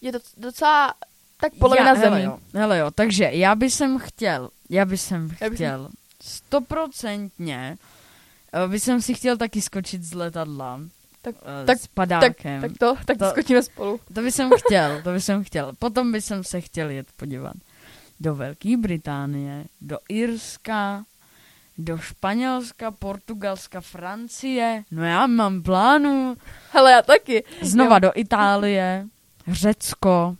[0.00, 0.94] je to docela
[1.40, 2.04] tak polovina já, zemí.
[2.16, 5.88] hele jo, hele jo, takže já bych jsem chtěl, já bych jsem Já bych- chtěl,
[6.22, 7.78] stoprocentně,
[8.64, 10.80] uh, bych jsem si chtěl taky skočit z letadla.
[11.22, 12.60] Tak- eh, tak- s padákem.
[12.60, 14.00] tak to, tak to skočíme spolu.
[14.14, 15.72] To bych jsem chtěl, to bych jsem chtěl.
[15.78, 17.52] Potom bych jsem se chtěl jet podívat
[18.20, 21.04] do Velké Británie, do Irska,
[21.78, 24.84] do Španělska, Portugalska, Francie.
[24.90, 26.36] No já mám plánu.
[26.72, 27.44] Hele, já taky.
[27.62, 28.00] Znova Jo.
[28.00, 29.06] do Itálie,
[29.48, 30.36] Řecko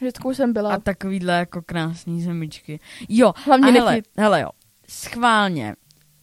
[0.00, 0.74] Řecku jsem byla.
[0.74, 2.80] a takovýhle jako krásný zemičky.
[3.08, 4.08] Jo, Hlavně a hele, nechyt.
[4.16, 4.48] hele jo,
[4.88, 5.74] schválně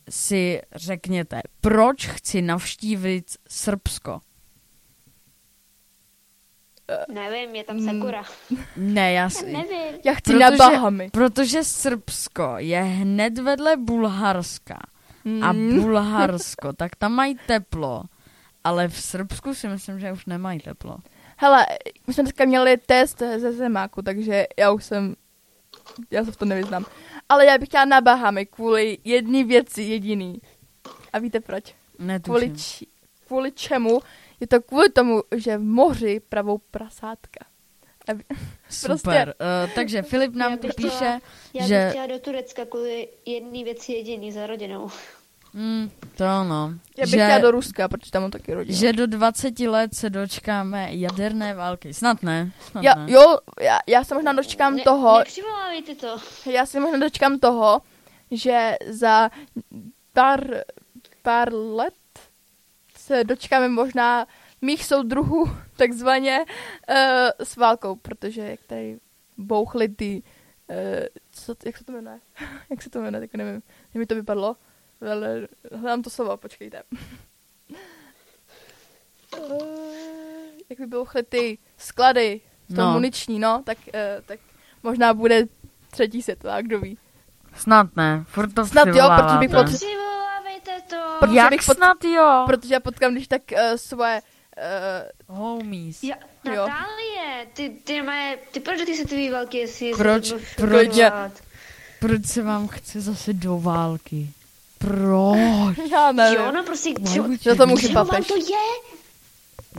[0.10, 4.20] si řekněte, proč chci navštívit Srbsko.
[7.14, 7.86] Nevím, je tam Mm.
[7.86, 8.24] Sakura.
[8.78, 9.46] Ne, já si...
[9.46, 10.00] Nevím.
[10.06, 11.10] Já chci na Bahamy.
[11.10, 14.78] Protože Srbsko je hned vedle Bulharska.
[15.42, 15.80] A Mm.
[15.82, 18.04] Bulharsko, tak tam mají teplo.
[18.64, 20.98] Ale v Srbsku si myslím, že už nemají teplo.
[21.38, 21.66] Hele,
[22.08, 25.16] my jsme dneska měli test ze zemáku, takže já už jsem,
[26.12, 26.86] já se v tom nevyznám.
[27.30, 30.42] Ale já bych chtěla na Bahamy kvůli jedné věci jediný.
[31.14, 31.76] A víte proč?
[32.00, 32.34] Netuším.
[32.34, 32.88] Kvůli, či,
[33.28, 34.00] kvůli čemu?
[34.40, 37.46] Je to kvůli tomu, že v moři pravou prasátka.
[38.70, 39.34] Super.
[39.66, 41.20] Uh, takže Filip nám Já tu píše, chtěla-
[41.54, 41.80] Já že...
[41.84, 44.90] bych chtěla do Turecka kvůli jedné věci jediný za rodinou.
[45.54, 46.74] Mm, to ano.
[46.98, 48.78] Já bych že, chtěla do Ruska, protože tam mám taky rodinu.
[48.78, 51.94] že do 20 let se dočkáme jaderné války.
[51.94, 52.52] Snad ne.
[52.72, 53.12] Snad Já, ne.
[53.12, 56.18] jo, já, já se možná dočkám Ne, toho, Nepřivolávejte to.
[56.52, 57.82] já se možná dočkám toho,
[58.32, 59.30] že za
[60.14, 60.42] pár,
[61.22, 61.94] pár let
[63.10, 64.28] se dočkáme možná
[64.62, 65.46] mých soudruhů
[65.78, 66.96] takzvaně uh,
[67.40, 69.00] s válkou, protože jak tady
[69.38, 70.24] bouchly ty,
[70.70, 70.76] uh,
[71.32, 72.20] co, jak se to jmenuje?
[72.70, 73.62] jak se to jmenuje, tak nevím,
[73.94, 74.56] mi to vypadlo.
[75.12, 76.84] Ale hledám to slovo, počkejte.
[79.38, 79.64] Uh,
[80.70, 82.94] jak by bouchly ty sklady, to No.
[82.94, 84.40] muniční, no, tak, uh, tak
[84.84, 85.46] možná bude
[85.92, 86.98] třetí světová, kdo ví.
[87.56, 88.24] Snad ne.
[88.28, 90.09] Furt to Snad jo, protože bych přivoláváte.
[91.20, 92.44] Protože Jak bych pot- snad jo?
[92.46, 94.22] Protože já potkám když tak uh, svoje...
[95.28, 96.04] Uh, Homies.
[96.04, 96.56] Ja, Jo.
[96.56, 98.14] Natálie, ty, ty, má,
[98.52, 101.32] ty proč ty světový války, jestli Proč, můžu proč, kontrolovat?
[102.00, 104.30] proč se vám chce zase do války?
[104.78, 105.78] Proč?
[105.92, 106.40] Já nevím.
[106.40, 108.28] Jo, no prostě, čo, to you může do- čemu vám papež.
[108.28, 108.44] to je?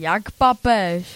[0.01, 1.07] Jak papež?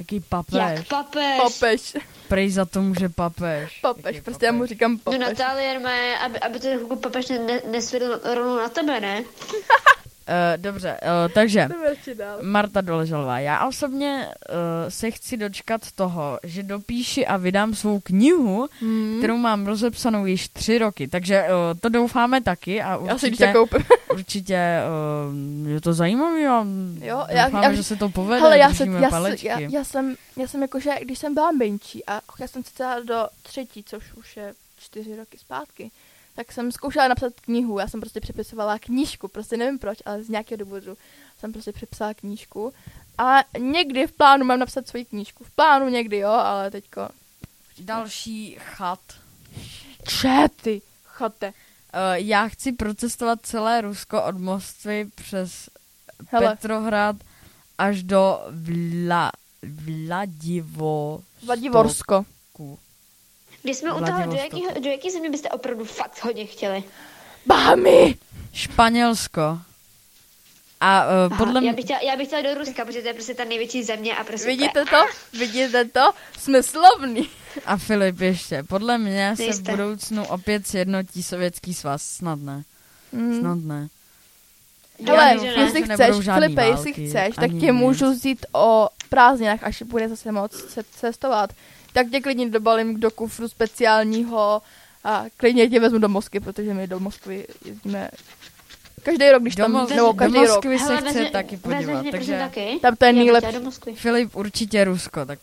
[0.00, 0.54] Jaký papež?
[0.54, 1.40] Jak papež?
[1.42, 1.96] Papež.
[2.28, 3.78] Prej za to může papež.
[3.80, 5.20] Papež, prostě já mu říkám No papež.
[5.20, 5.90] Natálie, má,
[6.24, 9.24] aby, aby to jako papež ne, ne, nesvědl rovnou na tebe, ne?
[10.28, 11.68] Uh, dobře, uh, takže.
[12.42, 13.38] Marta Doležalová.
[13.38, 14.54] Já osobně uh,
[14.88, 19.18] se chci dočkat toho, že dopíši a vydám svou knihu, Hmm.
[19.18, 23.54] kterou mám rozepsanou již tři roky, takže uh, to doufáme taky a Já si určitě,
[24.12, 24.80] určitě
[25.64, 26.66] uh, je to zajímavé a
[27.00, 29.46] Jo, já, doufáme, já, že se to povede, hele, já, se, já, se, palečky.
[29.46, 33.26] já, já, jsem, já jsem jakože, když jsem byla menší a já jsem sice do
[33.42, 35.90] třetí, což už je čtyři roky zpátky,
[36.38, 37.78] tak jsem zkoušela napsat knihu.
[37.78, 40.96] Já jsem prostě přepisovala knížku, prostě nevím proč, ale z nějakého důvodu
[41.38, 42.72] jsem prostě přepsala knížku.
[43.18, 45.44] A někdy v plánu mám napsat svoji knížku.
[45.44, 47.08] V plánu někdy, jo, ale teďko...
[47.78, 49.00] Další chat.
[50.08, 51.46] Čety, chate.
[51.48, 51.52] Uh,
[52.14, 55.68] já chci procestovat celé Rusko od Moskvy přes
[56.28, 56.48] Hele.
[56.48, 57.16] Petrohrad
[57.78, 59.30] až do Vla,
[59.62, 61.20] Vladivo.
[61.42, 62.24] Vladivorsko.
[63.62, 66.84] Když jsme u toho, do, jakého, do jaký země byste opravdu fakt hodně chtěli?
[67.46, 68.14] Bahamy!
[68.52, 69.58] Španělsko.
[70.80, 71.72] A uh, Aha, podle já, mě...
[71.72, 74.24] bych chtěla, já bych chtěla do Ruska, protože to je prostě ta největší země a
[74.24, 74.46] prostě...
[74.46, 75.06] Vidíte to?
[75.38, 76.10] Vidíte to?
[76.38, 77.28] Jsme slavní.
[77.66, 78.62] A Filip ještě.
[78.62, 79.70] Podle mě se v Nejste.
[79.70, 82.02] budoucnu opět sjednotí sovětský svaz.
[82.02, 82.62] Snad ne.
[83.12, 83.40] Mm.
[83.40, 83.88] Snad ne.
[85.06, 90.08] Hele, doufám, jestli chceš, Filipe, jestli chceš, tak tě můžu vzít o prázdninách, až bude
[90.08, 91.50] zase moc ce- cestovat.
[91.98, 94.62] Tak tě klidně dobalím do kufru speciálního
[95.04, 98.10] a klidně tě vezmu do Moskvy, protože my do Moskvy jezdíme
[99.02, 100.48] každý rok, když Do tam, Mos- nebo do každý rok.
[100.48, 101.92] Moskvy se Hele, chce vezmi- taky podívat.
[101.92, 102.78] prosím, Takže taky.
[102.82, 103.52] Tam to je Já nejlepší.
[103.52, 103.94] do Moskvy.
[103.94, 105.38] Filip určitě Rusko, tak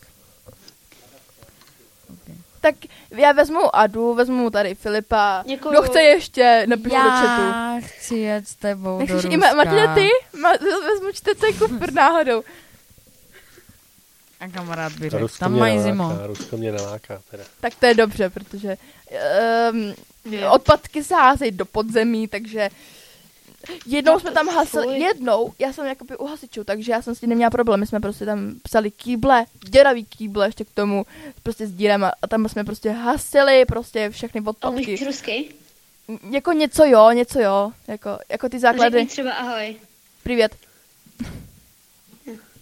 [2.60, 2.74] Tak
[3.10, 5.42] já vezmu Adu, vezmu tady Filipa.
[5.46, 5.72] Děkuju.
[5.74, 7.42] Kdo chce ještě, napiš do chatu.
[7.42, 9.30] já chci jet s tebou do Nechceš Ruska.
[9.30, 10.08] i Ma- Martina, ty?
[10.42, 12.42] Ma- vezmu čtete kufr náhodou.
[14.40, 16.12] A kamarád by řekl, tam mají zimo.
[16.26, 17.44] Rusko mě neláká teda.
[17.60, 18.76] Tak to je dobře, protože
[19.72, 19.94] um,
[20.50, 22.70] odpadky se házejí do podzemí, takže
[23.86, 27.28] jednou jsme tam hasili, jednou, já jsem jakoby u hasičů, takže já jsem s tím
[27.28, 31.06] neměla problém, my jsme prostě tam psali kýble, děravý kýble ještě k tomu,
[31.42, 34.84] prostě s dírama a tam jsme prostě hasili prostě všechny A odpadky.
[34.86, 35.54] umíš rusky?
[36.30, 38.98] Jako něco jo, něco jo, jako, jako ty základy.
[38.98, 39.76] Řekni třeba ahoj.
[40.22, 40.56] Privět.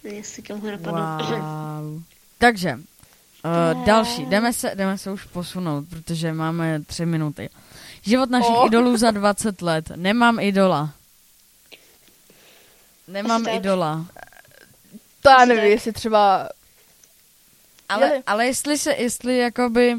[0.05, 0.43] Jestli.
[0.79, 2.01] Wow.
[2.37, 2.79] Takže,
[3.73, 4.25] uh, další.
[4.25, 7.49] Jdeme se, jdeme se už posunout, protože máme tři minuty.
[8.01, 8.67] Život našich Oh.
[8.67, 9.91] idolů za 20 let.
[9.95, 10.89] Nemám idola.
[13.07, 13.53] Nemám tak.
[13.53, 14.05] idola.
[15.21, 16.49] To já nevím, jestli třeba,
[17.89, 19.95] Ale, ale jestli se, jestli jakoby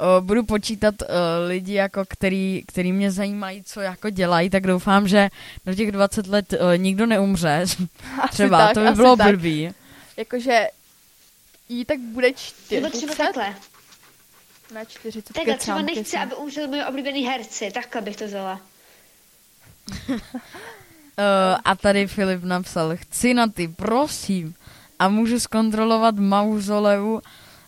[0.00, 1.06] o, budu počítat o,
[1.46, 5.28] lidi, jako který, který mě zajímají, co jako dělají, tak doufám, že
[5.66, 7.64] do těch 20 let o, nikdo neumře.
[8.20, 9.30] asi Třeba, tak, to by bylo tak.
[9.30, 9.70] blbý.
[10.16, 10.66] Jakože
[11.68, 12.28] jí tak bude
[12.70, 13.54] Nebo třeba 40, takhle.
[14.74, 17.70] na 45 Takhle třeba nechci, aby umřeli moji oblíbený herci.
[17.74, 18.60] Takhle bych to vzala.
[20.08, 20.16] Uh,
[21.64, 24.54] a tady Filip napsal, chci na ty, prosím.
[24.98, 27.20] A můžu zkontrolovat mauzoleu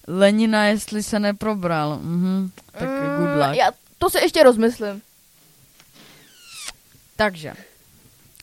[0.07, 1.99] Lenina, jestli se neprobral.
[2.03, 3.57] Mhm, tak Mm, good luck.
[3.57, 5.03] Já to se ještě rozmyslím.
[7.17, 7.53] Takže,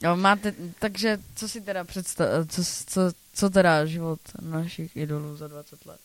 [0.04, 3.02] jo, máte, takže co si teda představ, co, co,
[3.34, 6.00] co teda život našich idolů za 20 let?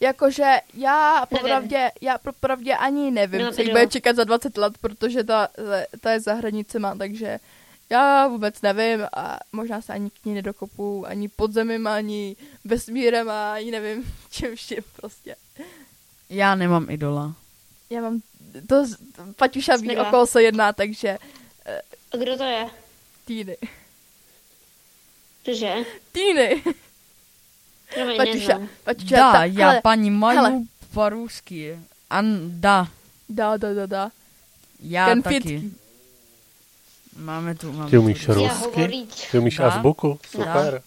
[0.00, 0.44] Jakože
[0.74, 5.48] já popravdě, já popravdě ani nevím, co bude čekat za 20 let, protože ta,
[6.00, 7.38] ta je za hranicema, takže
[7.90, 13.52] já vůbec nevím a možná se ani k ní nedokopu, ani podzemím, ani vesmírem a
[13.52, 15.36] ani nevím čím vším prostě.
[16.30, 17.34] Já nemám idola.
[17.90, 18.20] Já mám,
[18.68, 18.84] to
[19.36, 21.18] Paťuša ví, o koho se jedná, takže...
[21.66, 21.80] Eh,
[22.12, 22.66] a kdo to je?
[23.24, 23.56] Týny.
[25.44, 25.74] Cože?
[26.12, 26.62] Týny.
[28.16, 30.62] Paťuša, Paťuša, da, ta, já hele, paní Maju hele.
[30.94, 31.78] po rusky.
[32.10, 32.88] An, da.
[33.28, 34.10] Da, da, da, da.
[34.80, 35.40] Já Ten taky.
[35.40, 35.70] Fitky.
[37.18, 38.34] Máme tu, máme Ty umíš tu.
[38.34, 39.06] Rusky?
[39.30, 39.68] Ty umíš Dá?
[39.70, 40.18] azbuku?
[40.30, 40.82] Super.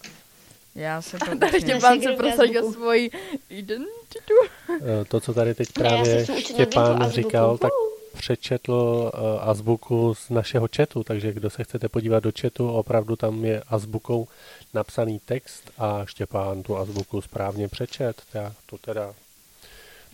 [0.74, 1.60] Já se to Tady.
[1.60, 2.72] Štěpán se prosadil azbuku.
[2.74, 3.10] svoji
[3.50, 4.34] identitu.
[4.82, 7.70] Eh, To, co tady teď právě Štěpán říkal, tak
[8.12, 8.72] přečetl
[9.14, 13.62] uh, azbuku z našeho chatu, takže kdo se chcete podívat do chatu, opravdu tam je
[13.68, 14.28] azbukou
[14.74, 18.22] napsaný text a Štěpán tu azbuku správně přečet.
[18.34, 19.14] Já to teda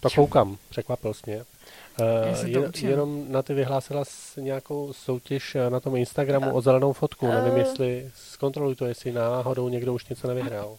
[0.01, 1.37] to koukám, překvapil jsi mě.
[1.37, 2.89] Uh, to je, učím.
[2.89, 7.27] jenom na ty vyhlásila s nějakou soutěž eh, na tom Instagramu o zelenou fotku.
[7.27, 7.59] Nevím, Eh.
[7.59, 10.77] jestli zkontroluj to, jestli náhodou někdo už něco nevyhrál.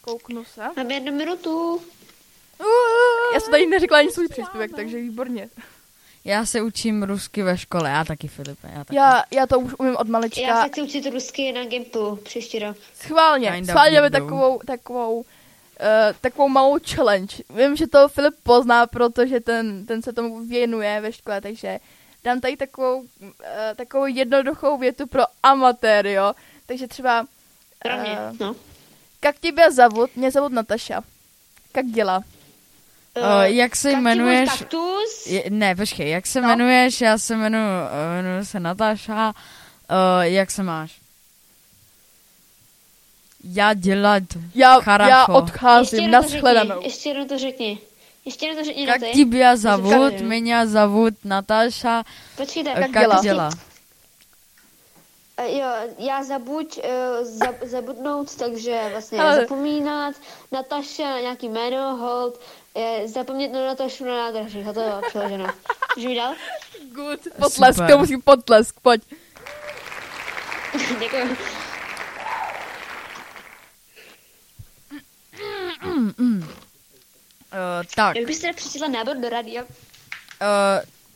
[0.00, 0.60] Kouknu se.
[0.76, 1.80] Mám jednu minutu.
[3.34, 5.48] Já jsem tady neřekla ani svůj příspěvek, takže výborně.
[6.24, 8.96] Já se učím rusky ve škole, já taky, Filipe, já taky.
[8.96, 10.40] Já, já to už umím od malička.
[10.40, 12.76] Já se chci učit rusky na Gimplu příští rok.
[12.94, 15.24] Schválně, schválně takovou, takovou, uh,
[16.20, 17.36] takovou malou challenge.
[17.50, 21.78] Vím, že to Filip pozná, protože ten, ten se tomu věnuje ve škole, takže
[22.24, 23.06] dám tady takovou, uh,
[23.76, 26.32] takovou jednoduchou větu pro amatéry, jo.
[26.66, 27.26] Takže třeba...
[27.82, 28.56] Pro mě, eh, no.
[29.24, 30.16] Jak tě zavod?
[30.16, 31.02] Mě zavod Nataša.
[31.76, 32.22] Jak dělá?
[33.16, 34.50] O, jak se jmenuješ?
[34.50, 35.26] kaktus?
[35.26, 36.48] Je, ne, počkej, jak se No.
[36.48, 37.00] jmenuješ?
[37.00, 39.28] Já se jmenuji, eh, jmenuji se Natáša.
[39.28, 41.00] Uh, jak se máš?
[43.52, 44.22] já dělat
[44.54, 45.10] já, Characho.
[45.10, 46.74] já odcházím, ještě nashledanou.
[46.74, 47.78] Řekni, ještě jednou to řekni.
[48.24, 52.04] Ještě jednou to řekni, Jak ti tě zavut, mě zavut Natáša.
[52.36, 53.14] Počkejte, eh, jak dělá.
[53.14, 53.50] Jak dělá?
[55.36, 55.66] Eh, jo,
[55.98, 59.40] já zabuď, eh, za, zabudnout, takže vlastně Ale...
[59.40, 60.14] zapomínat,
[60.52, 62.40] Natáša na nějaký jméno, hold,
[63.04, 65.46] zapomnět na Natášu na nádraží, to je přeloženo.
[65.96, 66.34] Můžu dál?
[66.94, 67.90] Good, potlesk, Super.
[67.90, 69.02] to musím potlesk, pojď.
[71.00, 71.36] Děkuji.
[75.84, 76.44] Uh,
[77.94, 79.62] tak, Jak byste přečetla nábor do rádia?
[79.62, 79.68] uh,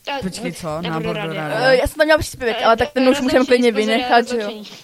[0.09, 0.67] Eh, Počkej, co?
[0.67, 1.49] nábor Nábor do rádia.
[1.49, 1.69] rádia.
[1.69, 4.37] Uh, já jsem tam měla příspěvek, Eh, ale tak ten už můžeme klidně vynechat, že
[4.37, 4.47] jo.
[4.47, 4.79] rozloučení.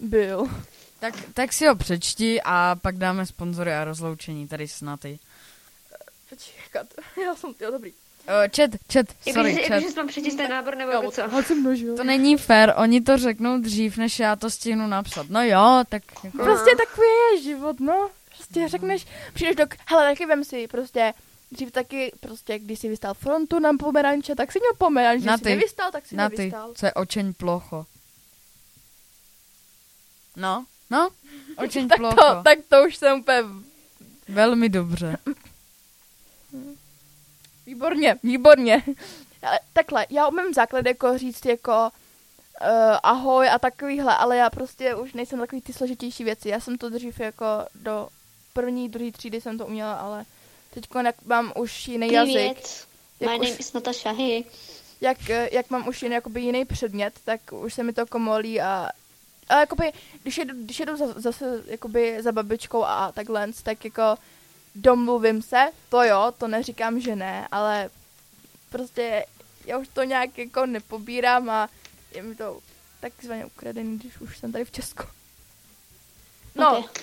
[0.00, 0.46] Byl.
[1.00, 5.18] tak, tak si ho přečti a pak dáme sponzory a rozloučení tady snaty.
[6.30, 6.86] Počkat,
[7.24, 7.92] já jsem, jo, dobrý.
[8.28, 9.80] Uh, chat, chat, sorry, Jakože chat.
[9.82, 11.54] jakože mám přečíst ten nábor, nebo jako co?
[11.54, 11.96] Množil.
[11.96, 15.26] To není fér, oni to řeknou dřív, než já to stihnu napsat.
[15.30, 16.38] No jo, tak jako...
[16.38, 18.10] Prostě takový je život, no.
[18.36, 21.14] Prostě řekneš, přijdeš do, hele, taky vem si, prostě,
[21.50, 25.38] dřív taky, prostě, když jsi vystál frontu na pomeranče, tak si měl pomeranč, Na když
[25.40, 25.50] jsi ty.
[25.50, 26.72] nevystál, tak si Na ty, nevystál.
[26.74, 27.86] co je očeň plocho.
[30.36, 31.10] No, no,
[31.56, 32.14] očeň Tak plocho.
[32.16, 33.42] to, tak to už jsem úplně,
[34.28, 35.16] Velmi dobře.
[37.66, 38.82] výborně, výborně.
[39.42, 42.68] Ale takhle, já umím základ jako říct jako uh,
[43.02, 46.48] ahoj a takovýhle, ale já prostě už nejsem takový ty složitější věci.
[46.48, 48.08] Já jsem to dřív jako do
[48.52, 50.24] první, druhé třídy jsem to uměla, ale
[50.74, 52.86] teď jak mám už jiný jazyk, Privět.
[53.20, 54.14] Jak My už- name is Natasha,
[55.00, 58.60] jak, eh, jak mám už jiný jakoby jiný předmět, tak už se mi to komolí
[58.60, 58.88] a
[59.48, 59.92] a jakoby,
[60.22, 64.02] když jedu, když jedu za, zase jakoby za babičkou a takhle, tak jako
[64.74, 67.90] domluvím se, to jo, to neříkám, že ne, ale
[68.70, 69.24] prostě
[69.66, 71.68] já už to nějak jako nepobírám a
[72.14, 72.58] je mi to
[73.00, 75.02] takzvaně ukradený, když už jsem tady v Česku.
[76.54, 76.98] No, Ok.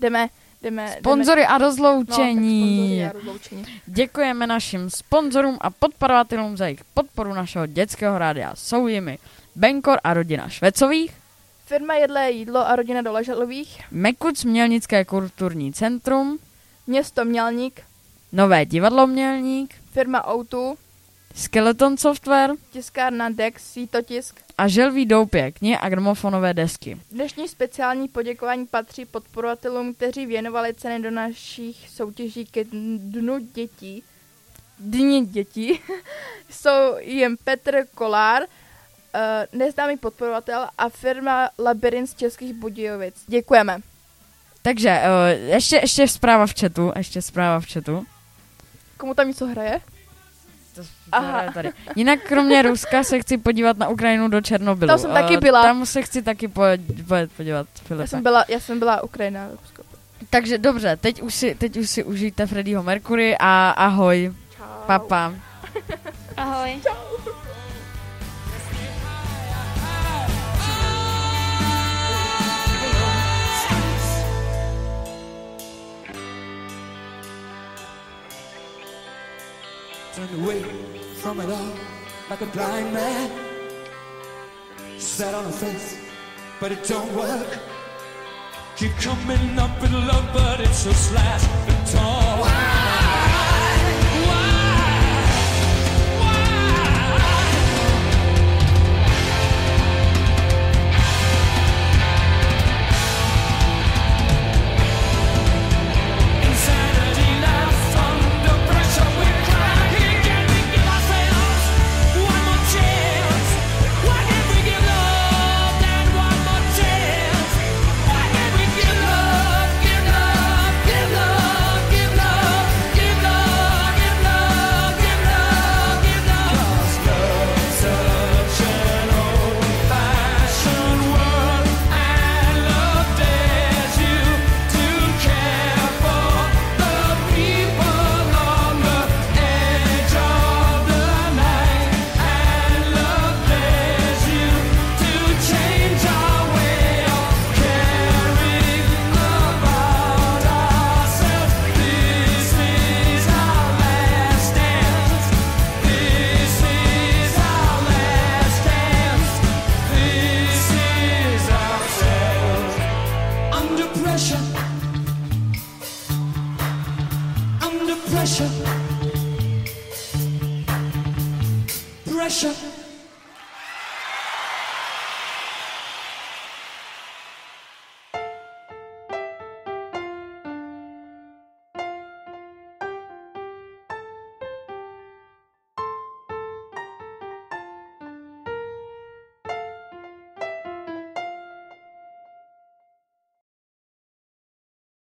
[0.00, 0.28] jdeme,
[0.62, 0.96] jdeme.
[0.98, 1.58] Sponzory a jdeme.
[1.58, 3.04] No, rozloučení.
[3.04, 3.64] a rozloučení.
[3.86, 8.56] Děkujeme našim sponzorům a podporovatelům za jejich podporu našeho dětského rádia.
[8.56, 9.18] Jsou jimi
[9.56, 11.12] Benkor a rodina Švecových,
[11.66, 16.38] Firma Jedlé jídlo a rodina Doležalových, Mekuc Mělnické kulturní centrum,
[16.86, 17.80] město Mělník,
[18.32, 20.78] Nové divadlo Mělník, firma Outu,
[21.34, 22.50] Skeleton Software.
[22.70, 24.40] Tiskárna Dex, Sítotisk.
[24.58, 27.00] a Želví doupě, knihy a gramofonové desky.
[27.10, 32.64] Dnešní speciální poděkování patří podporovatelům, kteří věnovali ceny do našich soutěží ke
[32.98, 34.02] dnu dětí.
[34.78, 35.80] Dní dětí.
[36.50, 38.42] Jsou jen Petr Kolár,
[39.14, 43.14] eh, neznámý podporovatel a firma Labyrint z Českých Budějovic.
[43.26, 43.78] Děkujeme.
[44.62, 48.06] Takže uh, ještě, ještě zpráva v chatu, ještě zpráva v chatu.
[48.96, 49.80] Komu tam něco hraje?
[50.74, 51.42] To, to Aha.
[51.42, 51.70] je tady.
[51.96, 54.88] Jinak kromě Ruska se chci podívat na Ukrajinu do Černobylu.
[54.88, 55.62] Tam jsem taky Eh, byla.
[55.62, 58.06] Tam se chci taky pojet, pojet podívat, Já Filipe.
[58.08, 59.48] jsem byla, já jsem byla Ukrajina.
[59.50, 59.82] Rusko.
[60.30, 64.32] Takže dobře, teď už si, teď už si užijte Freddieho Mercury a ahoj.
[64.56, 64.64] Čau.
[64.86, 65.34] Papa.
[66.36, 66.80] Ahoj.
[66.82, 67.13] Turned
[81.34, 81.74] from it all
[82.30, 83.30] like a blind man.
[84.98, 85.96] Sat on a fence,
[86.60, 87.58] but it don't work.
[88.76, 92.53] Keep coming up with love, but it's so slashed and torn.